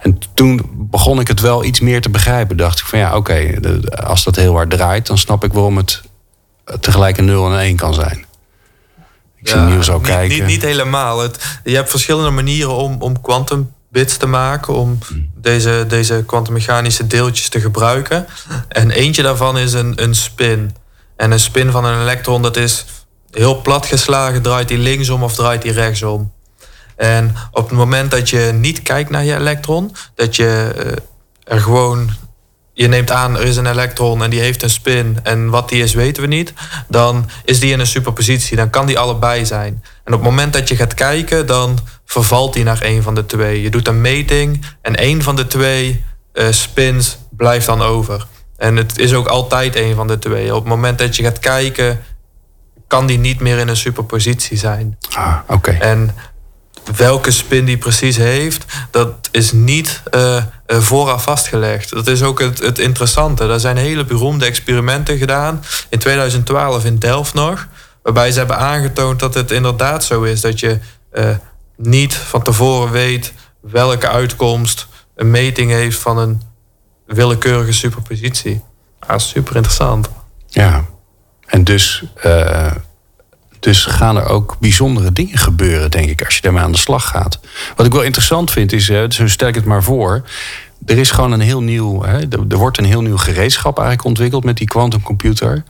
En 0.00 0.18
toen 0.34 0.60
begon 0.72 1.20
ik 1.20 1.28
het 1.28 1.40
wel 1.40 1.64
iets 1.64 1.80
meer 1.80 2.00
te 2.00 2.10
begrijpen. 2.10 2.56
Dacht 2.56 2.78
ik 2.78 2.84
van 2.86 2.98
ja, 2.98 3.16
oké, 3.16 3.16
okay, 3.16 3.80
als 4.04 4.24
dat 4.24 4.36
heel 4.36 4.54
hard 4.54 4.70
draait, 4.70 5.06
dan 5.06 5.18
snap 5.18 5.44
ik 5.44 5.52
waarom 5.52 5.76
het 5.76 6.02
tegelijk 6.80 7.18
een 7.18 7.24
0 7.24 7.46
en 7.46 7.52
een 7.52 7.58
1 7.58 7.76
kan 7.76 7.94
zijn. 7.94 8.24
Ik 9.36 9.48
zie 9.48 9.58
ja, 9.58 9.66
Niels 9.66 9.90
al 9.90 9.98
niet, 9.98 10.06
kijken. 10.06 10.36
Niet, 10.36 10.46
niet 10.46 10.62
helemaal. 10.62 11.18
Het, 11.20 11.60
je 11.64 11.74
hebt 11.74 11.90
verschillende 11.90 12.30
manieren 12.30 12.76
om, 12.76 12.96
om 12.98 13.20
quantum 13.20 13.74
bits 13.96 14.16
te 14.16 14.26
maken 14.26 14.74
om 14.74 14.98
deze, 15.34 15.84
deze 15.88 16.24
kwantummechanische 16.26 17.06
deeltjes 17.06 17.48
te 17.48 17.60
gebruiken. 17.60 18.26
En 18.68 18.90
eentje 18.90 19.22
daarvan 19.22 19.58
is 19.58 19.72
een, 19.72 20.02
een 20.02 20.14
spin. 20.14 20.76
En 21.16 21.30
een 21.30 21.40
spin 21.40 21.70
van 21.70 21.84
een 21.84 22.00
elektron, 22.00 22.42
dat 22.42 22.56
is 22.56 22.84
heel 23.30 23.60
plat 23.62 23.86
geslagen, 23.86 24.42
draait 24.42 24.68
die 24.68 24.78
linksom 24.78 25.22
of 25.22 25.34
draait 25.34 25.62
die 25.62 25.72
rechtsom. 25.72 26.32
En 26.96 27.34
op 27.50 27.68
het 27.68 27.78
moment 27.78 28.10
dat 28.10 28.30
je 28.30 28.50
niet 28.54 28.82
kijkt 28.82 29.10
naar 29.10 29.24
je 29.24 29.36
elektron, 29.36 29.94
dat 30.14 30.36
je 30.36 30.72
uh, 30.76 31.54
er 31.54 31.60
gewoon. 31.60 32.10
Je 32.72 32.88
neemt 32.88 33.10
aan, 33.10 33.36
er 33.36 33.44
is 33.44 33.56
een 33.56 33.66
elektron 33.66 34.22
en 34.22 34.30
die 34.30 34.40
heeft 34.40 34.62
een 34.62 34.70
spin. 34.70 35.18
En 35.22 35.48
wat 35.50 35.68
die 35.68 35.82
is, 35.82 35.94
weten 35.94 36.22
we 36.22 36.28
niet. 36.28 36.52
Dan 36.88 37.30
is 37.44 37.60
die 37.60 37.72
in 37.72 37.80
een 37.80 37.86
superpositie. 37.86 38.56
Dan 38.56 38.70
kan 38.70 38.86
die 38.86 38.98
allebei 38.98 39.46
zijn. 39.46 39.82
En 40.04 40.12
op 40.12 40.20
het 40.20 40.28
moment 40.30 40.52
dat 40.52 40.68
je 40.68 40.76
gaat 40.76 40.94
kijken, 40.94 41.46
dan 41.46 41.78
vervalt 42.06 42.52
die 42.52 42.64
naar 42.64 42.82
een 42.82 43.02
van 43.02 43.14
de 43.14 43.26
twee. 43.26 43.62
Je 43.62 43.70
doet 43.70 43.88
een 43.88 44.00
meting 44.00 44.64
en 44.82 44.96
één 44.96 45.22
van 45.22 45.36
de 45.36 45.46
twee 45.46 46.04
uh, 46.32 46.46
spins 46.50 47.18
blijft 47.30 47.66
dan 47.66 47.82
over. 47.82 48.26
En 48.56 48.76
het 48.76 48.98
is 48.98 49.14
ook 49.14 49.26
altijd 49.26 49.76
een 49.76 49.94
van 49.94 50.06
de 50.06 50.18
twee. 50.18 50.54
Op 50.54 50.60
het 50.60 50.68
moment 50.68 50.98
dat 50.98 51.16
je 51.16 51.22
gaat 51.22 51.38
kijken, 51.38 52.02
kan 52.86 53.06
die 53.06 53.18
niet 53.18 53.40
meer 53.40 53.58
in 53.58 53.68
een 53.68 53.76
superpositie 53.76 54.56
zijn. 54.56 54.98
Ah, 55.14 55.38
oké. 55.42 55.52
Okay. 55.52 55.78
En 55.78 56.14
welke 56.96 57.30
spin 57.30 57.64
die 57.64 57.78
precies 57.78 58.16
heeft, 58.16 58.64
dat 58.90 59.28
is 59.30 59.52
niet 59.52 60.02
uh, 60.14 60.42
vooraf 60.66 61.22
vastgelegd. 61.22 61.90
Dat 61.90 62.06
is 62.06 62.22
ook 62.22 62.40
het, 62.40 62.58
het 62.58 62.78
interessante. 62.78 63.44
Er 63.44 63.60
zijn 63.60 63.76
hele 63.76 64.04
beroemde 64.04 64.44
experimenten 64.44 65.18
gedaan. 65.18 65.64
In 65.88 65.98
2012 65.98 66.84
in 66.84 66.98
Delft 66.98 67.34
nog. 67.34 67.68
Waarbij 68.02 68.30
ze 68.32 68.38
hebben 68.38 68.58
aangetoond 68.58 69.20
dat 69.20 69.34
het 69.34 69.50
inderdaad 69.50 70.04
zo 70.04 70.22
is. 70.22 70.40
Dat 70.40 70.60
je 70.60 70.78
uh, 71.12 71.28
niet 71.76 72.14
van 72.14 72.42
tevoren 72.42 72.92
weet 72.92 73.32
welke 73.60 74.08
uitkomst 74.08 74.86
een 75.14 75.30
meting 75.30 75.70
heeft 75.70 75.98
van 75.98 76.18
een 76.18 76.42
willekeurige 77.06 77.72
superpositie. 77.72 78.62
Ah, 78.98 79.18
super 79.18 79.56
interessant. 79.56 80.08
Ja, 80.48 80.84
en 81.46 81.64
dus, 81.64 82.04
uh, 82.26 82.72
dus 83.60 83.84
gaan 83.84 84.16
er 84.16 84.28
ook 84.28 84.56
bijzondere 84.60 85.12
dingen 85.12 85.38
gebeuren, 85.38 85.90
denk 85.90 86.08
ik, 86.08 86.24
als 86.24 86.34
je 86.34 86.40
daarmee 86.40 86.62
aan 86.62 86.72
de 86.72 86.78
slag 86.78 87.08
gaat. 87.08 87.40
Wat 87.76 87.86
ik 87.86 87.92
wel 87.92 88.02
interessant 88.02 88.50
vind 88.50 88.72
is, 88.72 88.84
zo 89.08 89.28
stel 89.28 89.48
ik 89.48 89.54
het 89.54 89.64
maar 89.64 89.82
voor. 89.82 90.28
Er 90.86 90.98
is 90.98 91.10
gewoon 91.10 91.32
een 91.32 91.40
heel 91.40 91.62
nieuw, 91.62 92.02
hè, 92.02 92.18
er 92.28 92.56
wordt 92.58 92.78
een 92.78 92.84
heel 92.84 93.02
nieuw 93.02 93.16
gereedschap 93.16 93.78
eigenlijk 93.78 94.08
ontwikkeld 94.08 94.44
met 94.44 94.56
die 94.56 94.66
quantumcomputer. 94.66 95.64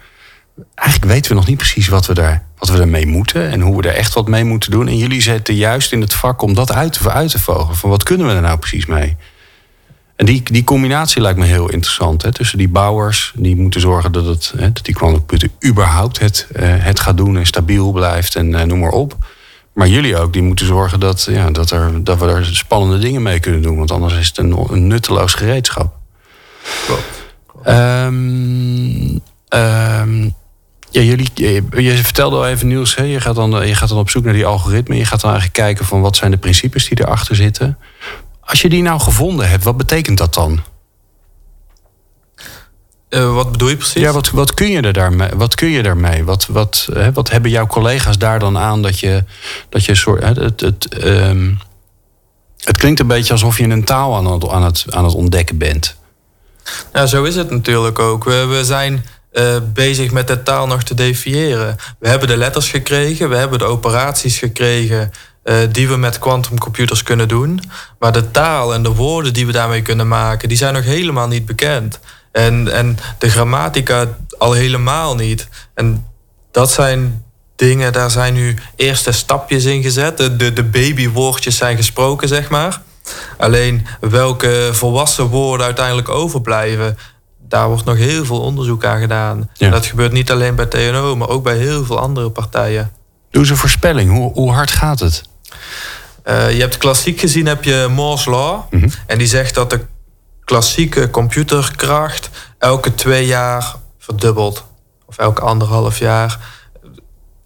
Eigenlijk 0.74 1.12
weten 1.12 1.30
we 1.30 1.36
nog 1.36 1.46
niet 1.46 1.56
precies 1.56 1.88
wat 1.88 2.06
we, 2.06 2.14
daar, 2.14 2.46
wat 2.58 2.68
we 2.68 2.80
ermee 2.80 3.06
moeten 3.06 3.50
en 3.50 3.60
hoe 3.60 3.76
we 3.76 3.88
er 3.88 3.94
echt 3.94 4.14
wat 4.14 4.28
mee 4.28 4.44
moeten 4.44 4.70
doen. 4.70 4.88
En 4.88 4.96
jullie 4.96 5.22
zitten 5.22 5.54
juist 5.54 5.92
in 5.92 6.00
het 6.00 6.14
vak 6.14 6.42
om 6.42 6.54
dat 6.54 6.72
uit 6.72 6.92
te, 6.92 7.10
uit 7.10 7.30
te 7.30 7.38
vogelen. 7.38 7.76
Van 7.76 7.90
wat 7.90 8.02
kunnen 8.02 8.26
we 8.26 8.32
er 8.32 8.40
nou 8.40 8.58
precies 8.58 8.86
mee? 8.86 9.16
En 10.16 10.26
die, 10.26 10.42
die 10.42 10.64
combinatie 10.64 11.22
lijkt 11.22 11.38
me 11.38 11.44
heel 11.44 11.70
interessant. 11.70 12.22
Hè? 12.22 12.32
Tussen 12.32 12.58
die 12.58 12.68
bouwers, 12.68 13.32
die 13.36 13.56
moeten 13.56 13.80
zorgen 13.80 14.12
dat, 14.12 14.24
het, 14.24 14.52
hè, 14.56 14.72
dat 14.72 14.84
die 14.84 14.94
quantumcomputer 14.94 15.48
überhaupt 15.66 16.18
het, 16.18 16.46
uh, 16.52 16.62
het 16.66 17.00
gaat 17.00 17.16
doen 17.16 17.36
en 17.36 17.46
stabiel 17.46 17.92
blijft 17.92 18.34
en 18.34 18.52
uh, 18.52 18.62
noem 18.62 18.78
maar 18.78 18.90
op. 18.90 19.16
Maar 19.72 19.88
jullie 19.88 20.16
ook, 20.16 20.32
die 20.32 20.42
moeten 20.42 20.66
zorgen 20.66 21.00
dat, 21.00 21.26
ja, 21.30 21.50
dat, 21.50 21.70
er, 21.70 22.04
dat 22.04 22.18
we 22.18 22.26
er 22.26 22.46
spannende 22.46 22.98
dingen 22.98 23.22
mee 23.22 23.40
kunnen 23.40 23.62
doen. 23.62 23.76
Want 23.76 23.90
anders 23.90 24.14
is 24.14 24.26
het 24.26 24.38
een, 24.38 24.66
een 24.70 24.86
nutteloos 24.86 25.34
gereedschap. 25.34 25.94
Klopt. 26.86 27.24
Um, 27.66 29.20
um, 29.48 30.34
Ja, 30.96 31.02
jullie, 31.02 31.28
je, 31.34 31.62
je 31.82 31.96
vertelde 31.96 32.36
al 32.36 32.46
even 32.46 32.66
nieuws. 32.66 32.94
Hè? 32.94 33.02
Je, 33.02 33.20
gaat 33.20 33.34
dan, 33.34 33.66
je 33.66 33.74
gaat 33.74 33.88
dan 33.88 33.98
op 33.98 34.10
zoek 34.10 34.24
naar 34.24 34.32
die 34.32 34.46
algoritmen. 34.46 34.96
Je 34.96 35.04
gaat 35.04 35.20
dan 35.20 35.30
eigenlijk 35.30 35.60
kijken 35.60 35.84
van 35.84 36.00
wat 36.00 36.16
zijn 36.16 36.30
de 36.30 36.36
principes 36.36 36.88
die 36.88 37.00
erachter 37.00 37.36
zitten. 37.36 37.78
Als 38.40 38.62
je 38.62 38.68
die 38.68 38.82
nou 38.82 39.00
gevonden 39.00 39.48
hebt, 39.48 39.64
wat 39.64 39.76
betekent 39.76 40.18
dat 40.18 40.34
dan? 40.34 40.60
Uh, 43.10 43.34
wat 43.34 43.50
bedoel 43.50 43.68
je 43.68 43.76
precies? 43.76 44.02
Ja, 44.02 44.12
wat, 44.12 44.30
wat 44.30 44.54
kun 44.54 44.70
je 44.70 44.80
er 44.80 44.92
daarmee? 44.92 45.28
Wat 45.34 45.54
kun 45.54 45.68
je 45.68 45.82
daarmee? 45.82 46.24
Wat, 46.24 46.46
wat, 46.46 46.88
hè, 46.92 47.12
wat 47.12 47.30
hebben 47.30 47.50
jouw 47.50 47.66
collega's 47.66 48.18
daar 48.18 48.38
dan 48.38 48.58
aan 48.58 48.82
dat 48.82 48.98
je, 48.98 49.24
dat 49.68 49.84
je 49.84 49.94
soort. 49.94 50.22
Hè, 50.22 50.28
het, 50.28 50.60
het, 50.60 51.04
um, 51.04 51.58
het 52.58 52.76
klinkt 52.76 53.00
een 53.00 53.06
beetje 53.06 53.32
alsof 53.32 53.58
je 53.58 53.64
een 53.64 53.84
taal 53.84 54.16
aan 54.16 54.26
het, 54.26 54.48
aan 54.48 54.64
het, 54.64 54.84
aan 54.88 55.04
het 55.04 55.14
ontdekken 55.14 55.58
bent. 55.58 55.96
Ja, 56.92 57.06
zo 57.06 57.24
is 57.24 57.36
het 57.36 57.50
natuurlijk 57.50 57.98
ook. 57.98 58.24
We, 58.24 58.46
we 58.46 58.64
zijn 58.64 59.04
uh, 59.38 59.56
bezig 59.72 60.10
met 60.10 60.26
de 60.26 60.42
taal 60.42 60.66
nog 60.66 60.82
te 60.82 60.94
definiëren. 60.94 61.76
We 61.98 62.08
hebben 62.08 62.28
de 62.28 62.36
letters 62.36 62.70
gekregen, 62.70 63.28
we 63.28 63.36
hebben 63.36 63.58
de 63.58 63.64
operaties 63.64 64.38
gekregen 64.38 65.10
uh, 65.44 65.56
die 65.70 65.88
we 65.88 65.96
met 65.96 66.18
quantumcomputers 66.18 67.02
kunnen 67.02 67.28
doen. 67.28 67.60
Maar 67.98 68.12
de 68.12 68.30
taal 68.30 68.74
en 68.74 68.82
de 68.82 68.94
woorden 68.94 69.32
die 69.32 69.46
we 69.46 69.52
daarmee 69.52 69.82
kunnen 69.82 70.08
maken, 70.08 70.48
die 70.48 70.58
zijn 70.58 70.74
nog 70.74 70.84
helemaal 70.84 71.28
niet 71.28 71.46
bekend. 71.46 72.00
En, 72.32 72.72
en 72.72 72.98
de 73.18 73.30
grammatica 73.30 74.16
al 74.38 74.52
helemaal 74.52 75.14
niet. 75.14 75.48
En 75.74 76.06
dat 76.50 76.70
zijn 76.70 77.24
dingen, 77.56 77.92
daar 77.92 78.10
zijn 78.10 78.34
nu 78.34 78.54
eerste 78.76 79.12
stapjes 79.12 79.64
in 79.64 79.82
gezet. 79.82 80.16
De, 80.16 80.36
de, 80.36 80.52
de 80.52 80.64
babywoordjes 80.64 81.56
zijn 81.56 81.76
gesproken, 81.76 82.28
zeg 82.28 82.48
maar. 82.48 82.80
Alleen 83.38 83.86
welke 84.00 84.68
volwassen 84.72 85.26
woorden 85.26 85.66
uiteindelijk 85.66 86.08
overblijven, 86.08 86.98
daar 87.48 87.68
wordt 87.68 87.84
nog 87.84 87.96
heel 87.96 88.24
veel 88.24 88.40
onderzoek 88.40 88.84
aan 88.84 89.00
gedaan. 89.00 89.50
Dat 89.58 89.86
gebeurt 89.86 90.12
niet 90.12 90.30
alleen 90.30 90.54
bij 90.54 90.66
TNO, 90.66 91.16
maar 91.16 91.28
ook 91.28 91.42
bij 91.42 91.56
heel 91.56 91.84
veel 91.84 91.98
andere 91.98 92.30
partijen. 92.30 92.92
Doe 93.30 93.40
eens 93.40 93.50
een 93.50 93.56
voorspelling. 93.56 94.10
Hoe, 94.10 94.32
hoe 94.32 94.52
hard 94.52 94.70
gaat 94.70 95.00
het? 95.00 95.22
Uh, 96.24 96.52
je 96.52 96.60
hebt 96.60 96.78
klassiek 96.78 97.20
gezien 97.20 97.46
heb 97.46 97.64
je 97.64 97.88
Moore's 97.90 98.24
Law. 98.24 98.60
Mhm. 98.70 98.88
En 99.06 99.18
die 99.18 99.26
zegt 99.26 99.54
dat 99.54 99.70
de 99.70 99.84
klassieke 100.44 101.10
computerkracht 101.10 102.30
elke 102.58 102.94
twee 102.94 103.26
jaar 103.26 103.74
verdubbelt. 103.98 104.64
Of 105.06 105.18
elke 105.18 105.40
anderhalf 105.40 105.98
jaar. 105.98 106.38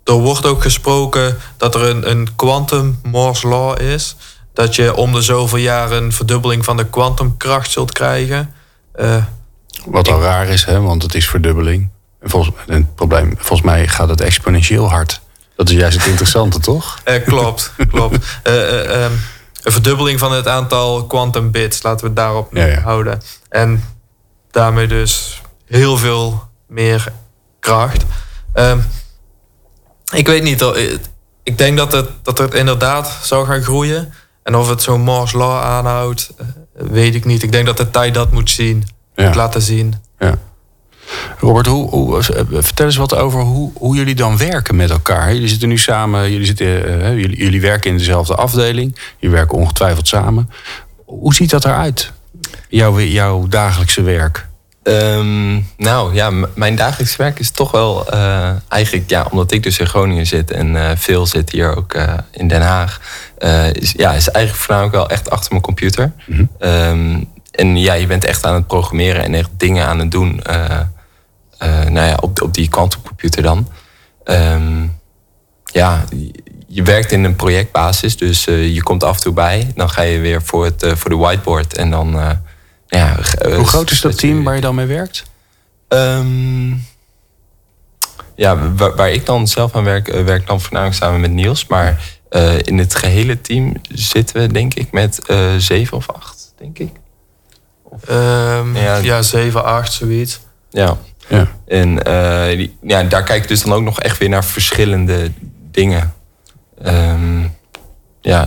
Er 0.05 0.13
wordt 0.13 0.47
ook 0.47 0.63
gesproken 0.63 1.37
dat 1.57 1.75
er 1.75 1.83
een, 1.83 2.11
een 2.11 2.37
quantum 2.37 3.01
Moore's 3.03 3.43
Law 3.43 3.81
is. 3.81 4.17
Dat 4.53 4.77
je 4.77 4.95
om 4.95 5.13
de 5.13 5.23
zoveel 5.23 5.59
jaar 5.59 5.91
een 5.91 6.13
verdubbeling 6.13 6.65
van 6.65 6.77
de 6.77 6.87
kwantumkracht 6.87 7.71
zult 7.71 7.93
krijgen. 7.93 8.55
Uh, 9.01 9.25
Wat 9.85 10.09
al 10.09 10.23
raar 10.23 10.49
is, 10.49 10.65
hè? 10.65 10.81
want 10.81 11.03
het 11.03 11.15
is 11.15 11.29
verdubbeling. 11.29 11.89
Volgens, 12.23 12.57
het 12.67 12.95
probleem, 12.95 13.35
volgens 13.37 13.63
mij 13.63 13.89
gaat 13.89 14.09
het 14.09 14.21
exponentieel 14.21 14.89
hard. 14.89 15.21
Dat 15.57 15.69
is 15.69 15.77
juist 15.77 15.99
het 15.99 16.07
interessante, 16.07 16.59
toch? 16.71 16.99
Uh, 17.05 17.25
klopt, 17.25 17.73
klopt. 17.89 18.41
Uh, 18.47 19.03
um, 19.05 19.13
een 19.63 19.73
verdubbeling 19.73 20.19
van 20.19 20.33
het 20.33 20.49
aantal 20.49 21.07
quantum 21.07 21.51
bits, 21.51 21.83
laten 21.83 22.01
we 22.01 22.07
het 22.07 22.17
daarop 22.17 22.59
houden. 22.83 23.21
En 23.49 23.85
daarmee 24.51 24.87
dus 24.87 25.43
heel 25.67 25.97
veel 25.97 26.49
meer 26.67 27.13
kracht. 27.61 28.05
Um, 28.55 28.85
ik 30.13 30.27
weet 30.27 30.43
niet, 30.43 30.65
ik 31.43 31.59
denk 31.59 31.77
dat 31.77 31.93
het, 31.93 32.09
dat 32.23 32.39
het 32.39 32.55
inderdaad 32.55 33.19
zou 33.23 33.47
gaan 33.47 33.63
groeien. 33.63 34.13
En 34.43 34.57
of 34.57 34.69
het 34.69 34.83
zo'n 34.83 35.01
Moore's 35.01 35.33
Law 35.33 35.63
aanhoudt, 35.63 36.31
eh, 36.37 36.47
weet 36.73 37.15
ik 37.15 37.25
niet. 37.25 37.43
Ik 37.43 37.53
denk 37.53 37.67
dat 37.67 37.77
de 37.77 37.91
tijd 37.91 38.15
dat 38.15 38.33
moet 38.33 38.51
zien, 38.51 38.89
moet 39.25 39.35
laten 39.35 39.63
zien. 39.63 39.95
Ja. 40.19 40.39
Robert, 41.39 41.67
hoe, 41.67 41.89
hoe, 41.89 42.19
eh, 42.19 42.45
vertel 42.51 42.87
eens 42.87 42.97
wat 42.97 43.15
over 43.15 43.41
hoe, 43.41 43.71
hoe 43.75 43.97
jullie 43.97 44.15
dan 44.15 44.37
werken 44.37 44.77
met 44.77 44.91
elkaar. 44.91 45.33
Jullie 45.33 45.49
zitten 45.49 45.69
nu 45.69 45.79
samen, 45.79 46.31
jullie, 46.31 46.47
zitten, 46.47 46.67
uh, 46.67 47.19
jullie, 47.21 47.37
jullie 47.37 47.61
werken 47.61 47.91
in 47.91 47.97
dezelfde 47.97 48.35
afdeling. 48.35 48.97
Jullie 49.19 49.37
werken 49.37 49.59
ongetwijfeld 49.59 50.09
samen. 50.09 50.51
Hoe 51.05 51.35
ziet 51.35 51.51
dat 51.51 51.65
eruit, 51.65 52.13
jouw, 52.69 53.01
jouw 53.01 53.47
dagelijkse 53.49 54.03
werk? 54.03 54.49
Um, 54.83 55.67
nou 55.77 56.15
ja, 56.15 56.31
mijn 56.55 56.77
dagelijks 56.77 57.17
werk 57.17 57.39
is 57.39 57.51
toch 57.51 57.71
wel 57.71 58.15
uh, 58.15 58.51
eigenlijk, 58.69 59.11
ja, 59.11 59.27
omdat 59.31 59.53
ik 59.53 59.63
dus 59.63 59.79
in 59.79 59.87
Groningen 59.87 60.27
zit 60.27 60.51
en 60.51 60.75
uh, 60.75 60.91
veel 60.95 61.27
zit 61.27 61.51
hier 61.51 61.77
ook 61.77 61.95
uh, 61.95 62.15
in 62.31 62.49
Den 62.49 62.63
Haag, 62.63 63.01
is, 63.73 63.93
ja, 63.93 64.13
is 64.13 64.29
eigenlijk 64.31 64.65
voornamelijk 64.65 64.95
wel 64.95 65.09
echt 65.09 65.31
achter 65.31 65.51
mijn 65.51 65.63
computer. 65.63 66.13
Mm 66.27 66.37
-hmm. 66.59 66.69
um, 66.69 67.29
en 67.61 67.77
ja, 67.77 67.93
je 67.95 68.07
bent 68.07 68.25
echt 68.25 68.45
aan 68.45 68.55
het 68.55 68.67
programmeren 68.67 69.25
en 69.25 69.35
echt 69.35 69.51
dingen 69.57 69.87
aan 69.87 69.99
het 69.99 70.11
doen. 70.11 70.43
nou 71.59 72.07
ja, 72.07 72.19
op, 72.21 72.43
op 72.43 72.55
die 72.55 72.69
quantumcomputer 72.69 73.43
dan. 73.43 73.69
Um, 74.25 74.99
ja, 75.65 76.05
je 76.67 76.83
werkt 76.83 77.13
in 77.13 77.25
een 77.25 77.37
projectbasis, 77.37 78.17
dus 78.17 78.45
je 78.45 78.83
komt 78.83 79.05
af 79.05 79.17
en 79.17 79.23
toe 79.23 79.33
bij. 79.33 79.73
Dan 79.75 79.91
ga 79.91 80.03
je 80.03 80.19
weer 80.19 80.43
voor, 80.43 80.65
het, 80.65 80.93
voor 80.97 81.11
de 81.11 81.17
whiteboard 81.17 81.77
en 81.77 81.91
dan 81.91 82.39
ja, 82.91 83.17
Hoe 83.43 83.53
eh, 83.53 83.65
groot 83.65 83.91
is 83.91 84.01
dat 84.01 84.19
team 84.19 84.45
waar 84.45 84.55
je 84.55 84.61
dan 84.61 84.75
mee 84.75 84.87
werkt? 84.87 85.23
Um, 85.89 86.87
ja, 88.35 88.73
waar, 88.73 88.97
waar, 88.97 89.11
ik 89.11 89.27
dan 89.27 89.49
zelf 89.49 89.75
aan 89.75 89.85
werk, 89.85 90.13
werk 90.25 90.47
dan 90.47 90.61
voornamelijk 90.61 90.97
samen 90.97 91.21
met 91.21 91.31
Niels. 91.31 91.67
Maar 91.67 92.19
in 92.63 92.79
het 92.79 92.95
gehele 92.95 93.41
team 93.41 93.75
zitten 93.93 94.41
we 94.41 94.53
denk 94.53 94.75
ik 94.75 94.93
met 94.93 95.21
zeven 95.59 95.97
of 95.97 96.11
acht, 96.11 96.53
denk 96.59 96.79
ik. 96.79 96.91
Um, 98.11 98.77
ja, 98.77 98.97
ja, 98.97 99.23
zeven, 99.23 99.65
acht, 99.65 99.93
zoiets. 99.93 100.41
Ja. 100.71 100.97
ja. 101.29 101.47
En 101.67 101.95
die, 102.57 102.77
ja, 102.83 103.03
daar 103.03 103.23
kijk 103.23 103.43
ik 103.43 103.49
dus 103.49 103.63
dan 103.63 103.73
ook 103.73 103.83
nog 103.83 104.01
echt 104.01 104.19
weer 104.19 104.29
naar 104.29 104.45
verschillende 104.45 105.31
dingen. 105.71 106.15
Um, 106.87 107.55
ja, 108.21 108.47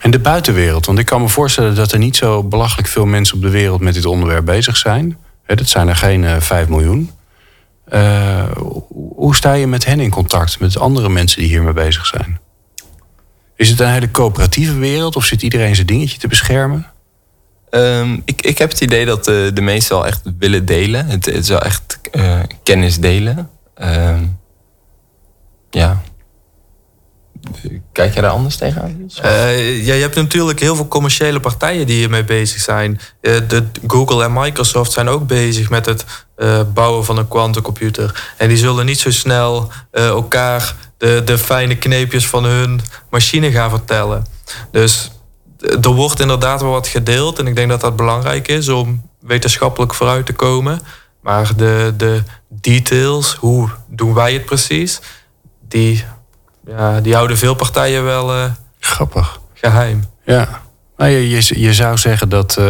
en 0.00 0.10
de 0.10 0.18
buitenwereld, 0.18 0.86
want 0.86 0.98
ik 0.98 1.06
kan 1.06 1.20
me 1.20 1.28
voorstellen 1.28 1.74
dat 1.74 1.92
er 1.92 1.98
niet 1.98 2.16
zo 2.16 2.42
belachelijk 2.42 2.88
veel 2.88 3.06
mensen 3.06 3.36
op 3.36 3.42
de 3.42 3.50
wereld 3.50 3.80
met 3.80 3.94
dit 3.94 4.04
onderwerp 4.04 4.44
bezig 4.44 4.76
zijn. 4.76 5.18
dat 5.46 5.68
zijn 5.68 5.88
er 5.88 5.96
geen 5.96 6.22
uh, 6.22 6.36
eh, 6.36 6.42
5 6.42 6.68
miljoen. 6.68 7.10
Uh, 7.92 8.44
hoe 9.14 9.36
sta 9.36 9.52
je 9.52 9.66
met 9.66 9.84
hen 9.84 10.00
in 10.00 10.10
contact, 10.10 10.60
met 10.60 10.78
andere 10.78 11.08
mensen 11.08 11.40
die 11.40 11.48
hiermee 11.48 11.72
bezig 11.72 12.06
zijn? 12.06 12.40
Is 13.56 13.68
het 13.68 13.80
een 13.80 13.92
hele 13.92 14.10
coöperatieve 14.10 14.78
wereld 14.78 15.16
of 15.16 15.24
zit 15.24 15.42
iedereen 15.42 15.74
zijn 15.74 15.86
dingetje 15.86 16.18
te 16.18 16.28
beschermen? 16.28 16.86
Um, 17.76 18.22
ik, 18.24 18.42
ik 18.42 18.58
heb 18.58 18.70
het 18.70 18.80
idee 18.80 19.06
dat 19.06 19.24
de, 19.24 19.50
de 19.54 19.60
meesten 19.60 19.96
wel 19.96 20.06
echt 20.06 20.20
willen 20.38 20.64
delen. 20.64 21.06
Het, 21.06 21.26
het 21.26 21.34
is 21.34 21.48
wel 21.48 21.62
echt 21.62 21.98
uh, 22.12 22.40
kennis 22.62 22.98
delen. 22.98 23.50
Um, 23.82 24.38
ja. 25.70 26.02
Kijk 27.92 28.12
jij 28.12 28.22
daar 28.22 28.30
anders 28.30 28.56
tegenaan? 28.56 29.10
Uh, 29.24 29.86
ja, 29.86 29.94
je 29.94 30.00
hebt 30.00 30.14
natuurlijk 30.14 30.60
heel 30.60 30.76
veel 30.76 30.88
commerciële 30.88 31.40
partijen 31.40 31.86
die 31.86 31.96
hiermee 31.96 32.24
bezig 32.24 32.60
zijn. 32.60 33.00
Uh, 33.20 33.36
de 33.48 33.64
Google 33.86 34.24
en 34.24 34.32
Microsoft 34.32 34.92
zijn 34.92 35.08
ook 35.08 35.26
bezig 35.26 35.70
met 35.70 35.86
het 35.86 36.04
bouwen 36.74 37.04
van 37.04 37.18
een 37.18 37.28
quantumcomputer. 37.28 38.32
En 38.36 38.48
die 38.48 38.56
zullen 38.56 38.86
niet 38.86 38.98
zo 38.98 39.10
snel 39.10 39.70
elkaar 39.90 40.74
de, 40.98 41.22
de 41.24 41.38
fijne 41.38 41.76
kneepjes 41.76 42.26
van 42.26 42.44
hun 42.44 42.80
machine 43.10 43.50
gaan 43.50 43.70
vertellen. 43.70 44.26
Dus 44.70 45.10
er 45.66 45.94
wordt 45.94 46.20
inderdaad 46.20 46.60
wel 46.60 46.70
wat 46.70 46.88
gedeeld. 46.88 47.38
En 47.38 47.46
ik 47.46 47.56
denk 47.56 47.68
dat 47.68 47.80
dat 47.80 47.96
belangrijk 47.96 48.48
is 48.48 48.68
om 48.68 49.02
wetenschappelijk 49.20 49.94
vooruit 49.94 50.26
te 50.26 50.32
komen. 50.32 50.80
Maar 51.20 51.56
de, 51.56 51.94
de 51.96 52.22
details, 52.48 53.34
hoe 53.34 53.68
doen 53.88 54.14
wij 54.14 54.32
het 54.32 54.44
precies, 54.44 55.00
die 55.68 56.04
ja, 56.66 57.00
die 57.00 57.14
houden 57.14 57.38
veel 57.38 57.54
partijen 57.54 58.04
wel 58.04 58.36
uh, 58.36 58.44
Grappig. 58.80 59.40
geheim. 59.54 60.04
Ja. 60.24 60.62
Nou, 60.96 61.10
je, 61.10 61.28
je, 61.28 61.60
je, 61.60 61.74
zou 61.74 61.98
zeggen 61.98 62.28
dat. 62.28 62.56
Uh, 62.58 62.66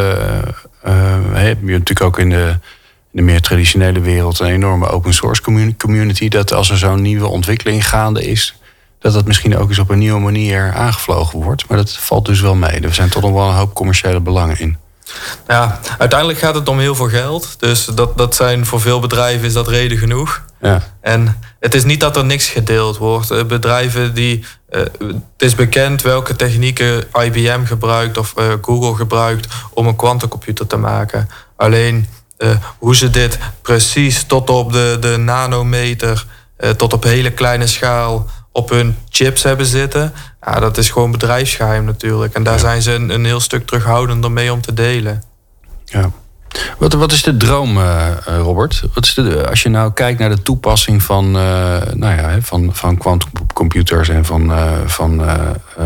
uh, 0.87 1.49
je 1.49 1.57
natuurlijk 1.61 2.01
ook 2.01 2.19
in 2.19 2.31
de, 2.31 2.49
in 2.49 3.11
de 3.11 3.23
meer 3.23 3.41
traditionele 3.41 4.01
wereld 4.01 4.39
een 4.39 4.47
enorme 4.47 4.89
open 4.89 5.15
source 5.15 5.43
community. 5.77 6.29
Dat 6.29 6.53
als 6.53 6.71
er 6.71 6.79
zo'n 6.79 7.03
nieuwe 7.03 7.27
ontwikkeling 7.27 7.89
gaande 7.89 8.27
is, 8.27 8.57
dat 8.99 9.13
dat 9.13 9.27
misschien 9.27 9.57
ook 9.57 9.69
eens 9.69 9.79
op 9.79 9.91
een 9.91 9.99
nieuwe 9.99 10.21
manier 10.21 10.73
aangevlogen 10.73 11.43
wordt. 11.43 11.69
Maar 11.69 11.79
dat 11.79 11.93
valt 11.93 12.27
dus 12.27 12.41
wel 12.41 12.55
mee. 12.55 12.81
Er 12.81 12.95
zijn 12.95 13.09
toch 13.09 13.23
nog 13.23 13.33
wel 13.33 13.49
een 13.49 13.55
hoop 13.55 13.75
commerciële 13.75 14.21
belangen 14.21 14.61
in. 14.61 14.77
Ja, 15.49 15.81
uiteindelijk 15.99 16.39
gaat 16.39 16.55
het 16.55 16.69
om 16.69 16.79
heel 16.79 16.95
veel 16.95 17.09
geld. 17.09 17.61
Dus 17.61 17.85
dat, 17.85 18.19
dat 18.19 18.35
zijn 18.35 18.67
voor 18.67 18.81
veel 18.81 19.01
bedrijven 19.01 19.47
is 19.47 19.53
dat 19.53 19.69
reden 19.69 19.99
genoeg. 19.99 20.45
Ja. 20.61 20.83
En 21.01 21.41
het 21.61 21.75
is 21.75 21.85
niet 21.85 22.01
dat 22.01 22.17
er 22.17 22.25
niks 22.25 22.49
gedeeld 22.49 22.97
wordt. 22.97 23.31
Eh, 23.31 23.45
bedrijven 23.45 24.15
die. 24.15 24.45
Uh, 24.71 24.81
het 25.03 25.23
is 25.37 25.55
bekend 25.55 26.03
welke 26.03 26.37
technieken 26.37 27.05
IBM 27.13 27.65
gebruikt 27.65 28.19
of 28.19 28.35
uh, 28.39 28.45
Google 28.63 28.95
gebruikt 28.95 29.55
om 29.71 29.87
een 29.87 29.97
quantumcomputer 29.97 30.67
te 30.67 30.77
maken. 30.77 31.29
Alleen 31.57 32.09
uh, 32.39 32.51
hoe 32.79 32.97
ze 32.97 33.11
dit 33.11 33.39
precies 33.63 34.25
tot 34.25 34.51
op 34.51 34.73
de, 34.73 34.97
de 35.01 35.17
nanometer, 35.17 36.27
tot 36.77 36.93
op 36.93 37.03
hele 37.03 37.31
kleine 37.31 37.67
schaal 37.67 38.27
op 38.57 38.71
hun 38.71 38.97
chips 39.09 39.43
hebben 39.43 39.67
zitten. 39.67 40.13
Ja, 40.41 40.61
dat 40.61 40.79
is 40.79 40.91
gewoon 40.91 41.11
bedrijfsgeheim 41.11 41.85
natuurlijk. 41.85 42.35
En 42.35 42.43
daar 42.43 42.59
zijn 42.59 42.83
ze 42.83 42.93
een, 42.93 43.11
een 43.11 43.25
heel 43.25 43.41
stuk 43.41 43.67
terughoudender 43.67 44.31
mee 44.31 44.53
om 44.53 44.61
te 44.61 44.75
delen. 44.75 45.23
Ja. 45.85 46.11
Wat, 46.79 46.93
wat 46.93 47.13
is 47.13 47.23
de 47.23 47.37
droom, 47.37 47.77
uh, 47.77 48.09
Robert? 48.25 48.83
Wat 48.95 49.05
is 49.05 49.15
de, 49.15 49.49
als 49.49 49.63
je 49.63 49.69
nou 49.69 49.93
kijkt 49.93 50.19
naar 50.19 50.29
de 50.29 50.43
toepassing 50.43 51.03
van, 51.03 51.27
uh, 51.27 51.33
nou 51.93 52.17
ja, 52.17 52.41
van, 52.41 52.75
van 52.75 52.99
quantumcomputers 52.99 54.09
en 54.09 54.25
van, 54.25 54.51
uh, 54.51 54.73
van 54.87 55.25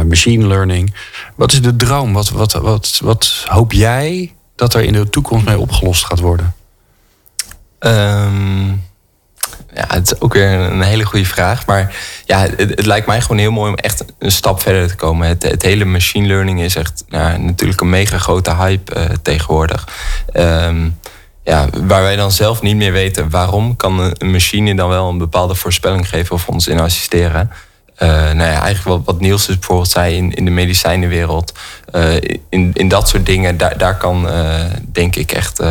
machine 0.08 0.46
learning. 0.46 0.94
Wat 1.34 1.52
is 1.52 1.62
de 1.62 1.76
droom? 1.76 2.12
Wat, 2.12 2.28
wat, 2.28 2.52
wat, 2.52 3.00
wat 3.02 3.44
hoop 3.46 3.72
jij 3.72 4.34
dat 4.56 4.74
er 4.74 4.82
in 4.82 4.92
de 4.92 5.10
toekomst 5.10 5.44
mee 5.46 5.58
opgelost 5.58 6.04
gaat 6.04 6.20
worden? 6.20 6.54
Um, 7.78 8.82
ja, 9.74 9.84
het 9.88 10.12
is 10.12 10.20
ook 10.20 10.34
weer 10.34 10.48
een 10.48 10.82
hele 10.82 11.04
goede 11.04 11.24
vraag. 11.24 11.66
Maar 11.66 11.96
ja, 12.24 12.46
het, 12.56 12.86
lijkt 12.86 13.06
mij 13.06 13.20
gewoon 13.20 13.38
heel 13.38 13.50
mooi 13.50 13.70
om 13.70 13.76
echt 13.76 14.04
een 14.18 14.32
stap 14.32 14.62
verder 14.62 14.88
te 14.88 14.94
komen. 14.94 15.28
Het, 15.28 15.62
hele 15.62 15.84
machine 15.84 16.26
learning 16.26 16.60
is 16.60 16.76
echt 16.76 17.04
nou, 17.08 17.38
natuurlijk 17.38 17.80
een 17.80 17.90
mega 17.90 18.18
grote 18.18 18.56
hype 18.56 18.96
uh, 18.96 19.04
tegenwoordig. 19.22 19.88
Um, 20.32 20.98
ja, 21.44 21.68
waar 21.84 22.02
wij 22.02 22.16
dan 22.16 22.30
zelf 22.30 22.62
niet 22.62 22.76
meer 22.76 22.92
weten 22.92 23.30
waarom, 23.30 23.76
kan 23.76 24.14
een 24.18 24.30
machine 24.30 24.74
dan 24.74 24.88
wel 24.88 25.08
een 25.08 25.18
bepaalde 25.18 25.54
voorspelling 25.54 26.08
geven 26.08 26.34
of 26.34 26.48
ons 26.48 26.68
in 26.68 26.80
assisteren. 26.80 27.50
Uh, 27.98 28.08
nou 28.08 28.50
ja, 28.50 28.62
eigenlijk 28.62 28.84
wat, 28.84 29.00
wat 29.04 29.20
Niels 29.20 29.46
dus 29.46 29.58
bijvoorbeeld 29.58 29.90
zei 29.90 30.16
in, 30.16 30.34
in 30.34 30.44
de 30.44 30.50
medicijnenwereld. 30.50 31.52
Uh, 31.94 32.14
in, 32.48 32.70
in 32.72 32.88
dat 32.88 33.08
soort 33.08 33.26
dingen, 33.26 33.56
daar, 33.56 33.78
daar 33.78 33.96
kan 33.96 34.28
denk 34.92 35.16
ik 35.16 35.32
echt 35.32 35.62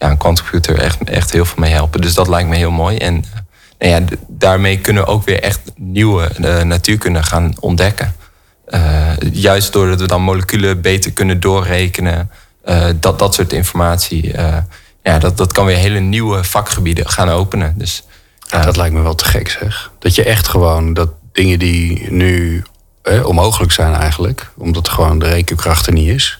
ja, 0.00 0.10
een 0.10 0.16
quantumcomputer 0.16 0.78
echt, 0.78 1.04
echt 1.04 1.32
heel 1.32 1.44
veel 1.44 1.58
mee 1.58 1.72
helpen. 1.72 2.00
Dus 2.00 2.14
dat 2.14 2.28
lijkt 2.28 2.48
me 2.48 2.56
heel 2.56 2.70
mooi. 2.70 2.96
En 2.96 3.24
nou 3.78 3.92
ja, 3.92 4.16
daarmee 4.28 4.78
kunnen 4.78 5.02
we 5.04 5.08
ook 5.08 5.24
weer 5.24 5.42
echt 5.42 5.60
nieuwe 5.76 6.30
uh, 6.40 6.62
natuurkunde 6.62 7.22
gaan 7.22 7.54
ontdekken. 7.60 8.14
Uh, 8.68 9.08
juist 9.32 9.72
doordat 9.72 10.00
we 10.00 10.06
dan 10.06 10.22
moleculen 10.22 10.80
beter 10.80 11.12
kunnen 11.12 11.40
doorrekenen. 11.40 12.30
Dat, 13.00 13.18
dat 13.18 13.34
soort 13.34 13.52
informatie. 13.52 14.32
ja, 15.02 15.18
dat, 15.18 15.36
dat 15.36 15.52
kan 15.52 15.66
weer 15.66 15.76
hele 15.76 15.98
nieuwe 15.98 16.44
vakgebieden 16.44 17.08
gaan 17.08 17.28
openen. 17.28 17.74
Dus, 17.78 18.04
dat 18.50 18.76
lijkt 18.76 18.94
me 18.94 19.02
wel 19.02 19.14
te 19.14 19.24
gek 19.24 19.48
zeg. 19.48 19.90
Dat 19.98 20.14
je 20.14 20.24
echt 20.24 20.48
gewoon 20.48 20.94
dat 20.94 21.10
dingen 21.32 21.58
die 21.58 22.10
nu 22.10 22.64
onmogelijk 23.24 23.72
zijn 23.72 23.94
eigenlijk. 23.94 24.50
Omdat 24.56 24.88
gewoon 24.88 25.18
de 25.18 25.28
rekenkracht 25.28 25.86
er 25.86 25.92
niet 25.92 26.08
is 26.08 26.39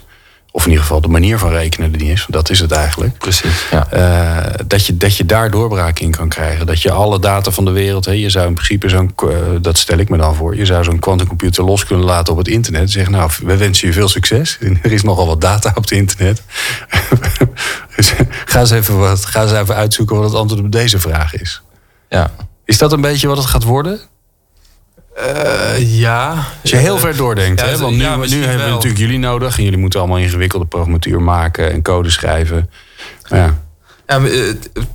of 0.52 0.62
in 0.62 0.68
ieder 0.68 0.84
geval 0.84 1.00
de 1.00 1.08
manier 1.08 1.38
van 1.38 1.50
rekenen 1.50 1.92
er 1.92 1.98
niet 1.98 2.10
is. 2.10 2.26
Dat 2.28 2.50
is 2.50 2.60
het 2.60 2.72
eigenlijk. 2.72 3.18
Precies. 3.18 3.66
Ja. 3.70 3.88
Uh, 3.94 4.54
dat, 4.66 4.86
je, 4.86 4.96
dat 4.96 5.16
je 5.16 5.26
daar 5.26 5.50
doorbraak 5.50 5.98
in 5.98 6.10
kan 6.10 6.28
krijgen. 6.28 6.66
Dat 6.66 6.82
je 6.82 6.90
alle 6.90 7.18
data 7.18 7.50
van 7.50 7.64
de 7.64 7.70
wereld. 7.70 8.04
Hè, 8.04 8.12
je 8.12 8.30
zou 8.30 8.46
in 8.46 8.54
principe 8.54 8.88
zo'n. 8.88 9.14
Uh, 9.24 9.36
dat 9.60 9.78
stel 9.78 9.98
ik 9.98 10.08
me 10.08 10.16
dan 10.16 10.34
voor. 10.34 10.56
Je 10.56 10.66
zou 10.66 10.84
zo'n 10.84 10.98
quantumcomputer 10.98 11.64
los 11.64 11.84
kunnen 11.84 12.06
laten 12.06 12.32
op 12.32 12.38
het 12.38 12.48
internet. 12.48 12.80
En 12.82 12.88
zeggen: 12.88 13.12
Nou, 13.12 13.30
we 13.42 13.56
wensen 13.56 13.86
je 13.88 13.92
veel 13.92 14.08
succes. 14.08 14.58
Er 14.82 14.92
is 14.92 15.02
nogal 15.02 15.26
wat 15.26 15.40
data 15.40 15.68
op 15.74 15.82
het 15.82 15.90
internet. 15.90 16.42
dus 17.96 18.12
ga, 18.44 18.60
eens 18.60 18.70
even 18.70 18.98
wat, 18.98 19.24
ga 19.24 19.42
eens 19.42 19.52
even 19.52 19.74
uitzoeken 19.74 20.16
wat 20.16 20.24
het 20.24 20.34
antwoord 20.34 20.62
op 20.62 20.72
deze 20.72 20.98
vraag 20.98 21.34
is. 21.34 21.62
Ja. 22.08 22.30
Is 22.64 22.78
dat 22.78 22.92
een 22.92 23.00
beetje 23.00 23.28
wat 23.28 23.36
het 23.36 23.46
gaat 23.46 23.62
worden? 23.62 24.00
Uh, 25.20 25.98
ja. 25.98 26.46
Als 26.62 26.70
je 26.70 26.76
heel 26.76 26.98
ver 26.98 27.16
doordenkt, 27.16 27.60
ja, 27.60 27.66
hè? 27.66 27.78
want 27.78 27.96
nu, 27.96 28.02
ja, 28.02 28.16
nu 28.16 28.44
hebben 28.44 28.64
we 28.64 28.70
natuurlijk 28.70 29.00
jullie 29.00 29.18
nodig. 29.18 29.58
En 29.58 29.64
jullie 29.64 29.78
moeten 29.78 30.00
allemaal 30.00 30.18
ingewikkelde 30.18 30.66
programmatuur 30.66 31.22
maken 31.22 31.72
en 31.72 31.82
code 31.82 32.10
schrijven. 32.10 32.70
Ja. 33.28 33.58
Ja, 34.06 34.20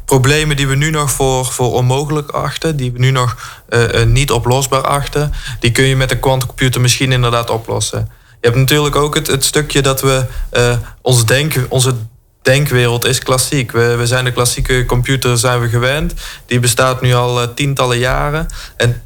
problemen 0.06 0.56
die 0.56 0.68
we 0.68 0.76
nu 0.76 0.90
nog 0.90 1.12
voor, 1.12 1.46
voor 1.46 1.74
onmogelijk 1.74 2.32
achten, 2.32 2.78
die 2.78 2.92
we 2.92 3.00
nu 3.00 3.12
nog 3.12 3.62
uh, 3.70 4.04
niet 4.04 4.32
oplosbaar 4.32 4.82
achten, 4.82 5.32
die 5.60 5.72
kun 5.72 5.84
je 5.84 5.96
met 5.96 6.12
een 6.12 6.20
quantumcomputer 6.20 6.82
misschien 6.82 7.12
inderdaad 7.12 7.50
oplossen. 7.50 8.10
Je 8.42 8.48
hebt 8.48 8.56
natuurlijk 8.56 8.96
ook 8.96 9.16
het, 9.16 9.28
het 9.28 9.44
stukje 9.44 9.82
dat 9.82 10.02
we 10.02 10.26
uh, 10.54 10.78
ons 11.02 11.26
denken, 11.26 11.66
onze 11.70 11.94
denkwereld 12.42 13.06
is 13.06 13.20
klassiek. 13.20 13.72
We, 13.72 13.96
we 13.96 14.08
zijn 14.08 14.26
de 14.26 14.32
klassieke 14.32 14.86
computer 14.86 15.38
zijn 15.38 15.62
we 15.62 15.70
gewend. 15.70 16.14
Die 16.46 16.60
bestaat 16.60 17.02
nu 17.02 17.14
al 17.14 17.42
uh, 17.42 17.48
tientallen 17.56 17.98
jaren. 17.98 18.48
En 18.78 19.02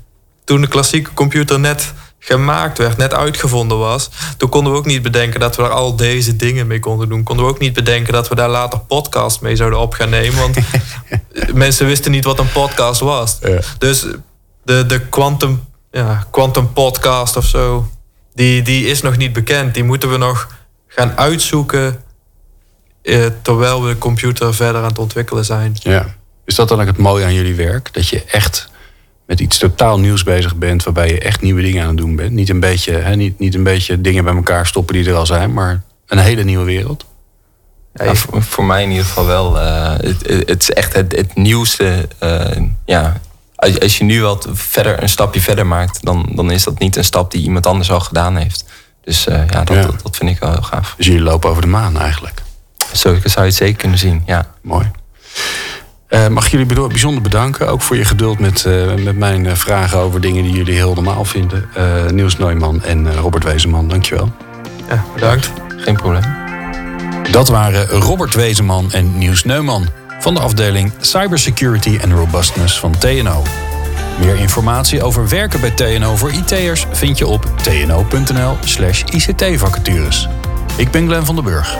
toen 0.49 0.61
de 0.61 0.67
klassieke 0.67 1.13
computer 1.13 1.59
net 1.59 1.93
gemaakt 2.19 2.77
werd, 2.77 2.97
net 2.97 3.13
uitgevonden 3.13 3.77
was, 3.77 4.09
toen 4.37 4.49
konden 4.49 4.71
we 4.71 4.77
ook 4.77 4.85
niet 4.85 5.01
bedenken 5.01 5.39
dat 5.39 5.55
we 5.55 5.63
er 5.63 5.69
al 5.69 5.95
deze 5.95 6.35
dingen 6.35 6.67
mee 6.67 6.79
konden 6.79 7.09
doen. 7.09 7.23
Konden 7.23 7.45
we 7.45 7.51
ook 7.51 7.59
niet 7.59 7.73
bedenken 7.73 8.13
dat 8.13 8.27
we 8.27 8.35
daar 8.35 8.49
later 8.49 8.79
podcast 8.79 9.41
mee 9.41 9.55
zouden 9.55 9.79
op 9.79 9.93
gaan 9.93 10.09
nemen. 10.09 10.39
Want 10.39 10.57
mensen 11.53 11.85
wisten 11.85 12.11
niet 12.11 12.23
wat 12.23 12.39
een 12.39 12.51
podcast 12.51 12.99
was. 12.99 13.37
Ja. 13.41 13.59
Dus 13.77 14.05
de, 14.63 14.85
de 14.85 14.99
quantum, 14.99 15.63
ja, 15.91 16.27
quantum 16.31 16.73
podcast 16.73 17.37
of 17.37 17.45
zo, 17.45 17.89
die, 18.33 18.61
die 18.61 18.85
is 18.85 19.01
nog 19.01 19.17
niet 19.17 19.33
bekend. 19.33 19.73
Die 19.73 19.83
moeten 19.83 20.11
we 20.11 20.17
nog 20.17 20.47
gaan 20.87 21.17
uitzoeken 21.17 22.03
eh, 23.01 23.25
terwijl 23.41 23.83
we 23.83 23.89
de 23.89 23.97
computer 23.97 24.53
verder 24.53 24.81
aan 24.81 24.87
het 24.87 24.99
ontwikkelen 24.99 25.45
zijn. 25.45 25.75
Ja. 25.79 26.15
Is 26.45 26.55
dat 26.55 26.67
dan 26.67 26.81
ook 26.81 26.87
het 26.87 26.97
mooie 26.97 27.25
aan 27.25 27.33
jullie 27.33 27.55
werk? 27.55 27.93
Dat 27.93 28.07
je 28.07 28.23
echt 28.23 28.69
met 29.29 29.39
iets 29.39 29.57
totaal 29.57 29.99
nieuws 29.99 30.23
bezig 30.23 30.55
bent, 30.55 30.83
waarbij 30.83 31.07
je 31.07 31.19
echt 31.19 31.41
nieuwe 31.41 31.61
dingen 31.61 31.81
aan 31.81 31.87
het 31.87 31.97
doen 31.97 32.15
bent. 32.15 32.31
Niet 32.31 32.49
een 32.49 32.59
beetje, 32.59 32.91
hè, 32.91 33.15
niet, 33.15 33.39
niet 33.39 33.55
een 33.55 33.63
beetje 33.63 34.01
dingen 34.01 34.23
bij 34.23 34.35
elkaar 34.35 34.67
stoppen 34.67 34.95
die 34.95 35.09
er 35.09 35.15
al 35.15 35.25
zijn, 35.25 35.53
maar 35.53 35.81
een 36.07 36.17
hele 36.17 36.43
nieuwe 36.43 36.65
wereld. 36.65 37.05
Ja, 37.93 38.15
voor, 38.15 38.43
voor, 38.43 38.65
mij 38.65 38.83
in 38.83 38.89
ieder 38.89 39.05
geval 39.05 39.25
wel. 39.25 39.57
Uh, 39.57 39.91
het, 39.91 40.47
het, 40.47 40.61
is 40.61 40.71
echt 40.71 40.93
het, 40.93 41.15
het 41.15 41.35
nieuwste. 41.35 42.07
Uh, 42.23 42.65
ja, 42.85 43.21
als, 43.55 43.79
als, 43.79 43.97
je 43.97 44.03
nu 44.03 44.21
wat 44.21 44.47
verder, 44.51 45.01
een 45.01 45.09
stapje 45.09 45.41
verder 45.41 45.67
maakt, 45.67 46.05
dan, 46.05 46.29
dan 46.35 46.51
is 46.51 46.63
dat 46.63 46.79
niet 46.79 46.95
een 46.95 47.03
stap 47.03 47.31
die 47.31 47.41
iemand 47.41 47.65
anders 47.65 47.91
al 47.91 47.99
gedaan 47.99 48.35
heeft. 48.35 48.65
Dus 49.03 49.27
uh, 49.27 49.35
ja, 49.49 49.63
dat, 49.63 49.75
ja. 49.75 49.81
Dat, 49.81 50.01
dat, 50.03 50.17
vind 50.17 50.29
ik 50.29 50.39
wel 50.39 50.51
heel 50.51 50.61
gaaf. 50.61 50.93
Dus 50.97 51.05
jullie 51.05 51.21
lopen 51.21 51.49
over 51.49 51.61
de 51.61 51.67
maan 51.67 51.99
eigenlijk? 51.99 52.41
Zo 52.93 53.17
zou 53.23 53.45
je 53.45 53.51
het 53.51 53.55
zeker 53.55 53.77
kunnen 53.77 53.99
zien, 53.99 54.23
ja. 54.25 54.53
Mooi. 54.61 54.91
Uh, 56.09 56.27
mag 56.27 56.47
jullie 56.47 56.87
bijzonder 56.87 57.21
bedanken, 57.21 57.67
ook 57.67 57.81
voor 57.81 57.97
je 57.97 58.05
geduld 58.05 58.39
met, 58.39 58.65
uh, 58.67 58.93
met 59.03 59.17
mijn 59.17 59.45
uh, 59.45 59.53
vragen 59.53 59.99
over 59.99 60.21
dingen 60.21 60.43
die 60.43 60.53
jullie 60.53 60.73
heel 60.73 60.93
normaal 60.93 61.25
vinden. 61.25 61.69
Niels 62.13 62.37
Neumann 62.37 62.83
en 62.83 63.15
Robert 63.15 63.43
Wezenman, 63.43 63.87
dankjewel. 63.87 64.31
Ja, 64.89 65.03
bedankt. 65.13 65.51
Geen 65.77 65.95
probleem. 65.95 66.23
Dat 67.31 67.47
waren 67.47 67.87
Robert 67.87 68.35
Wezenman 68.35 68.91
en 68.91 69.17
Niels 69.17 69.43
Neumann 69.43 69.87
van 70.19 70.33
de 70.33 70.39
afdeling 70.39 70.93
Cybersecurity 70.99 71.97
en 72.01 72.13
Robustness 72.13 72.79
van 72.79 72.97
TNO. 72.97 73.43
Meer 74.19 74.35
informatie 74.35 75.03
over 75.03 75.29
werken 75.29 75.59
bij 75.59 75.71
TNO 75.71 76.15
voor 76.15 76.31
IT'ers 76.31 76.85
vind 76.91 77.17
je 77.17 77.27
op 77.27 77.45
tno.nl/slash 77.63 79.03
ICT-vacatures. 79.03 80.27
Ik 80.75 80.91
ben 80.91 81.07
Glenn 81.07 81.25
van 81.25 81.35
den 81.35 81.43
Burg. 81.43 81.77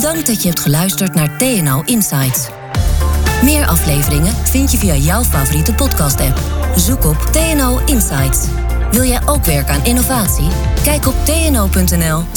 Bedankt 0.00 0.26
dat 0.26 0.42
je 0.42 0.48
hebt 0.48 0.60
geluisterd 0.60 1.14
naar 1.14 1.38
TNO 1.38 1.82
Insights. 1.84 2.48
Meer 3.42 3.66
afleveringen 3.66 4.34
vind 4.34 4.72
je 4.72 4.78
via 4.78 4.94
jouw 4.94 5.22
favoriete 5.22 5.74
podcast-app. 5.74 6.40
Zoek 6.76 7.04
op 7.04 7.16
TNO 7.16 7.80
Insights. 7.86 8.46
Wil 8.90 9.04
jij 9.04 9.20
ook 9.26 9.44
werken 9.44 9.74
aan 9.74 9.84
innovatie? 9.84 10.48
Kijk 10.82 11.06
op 11.06 11.14
tno.nl/career. 11.24 12.28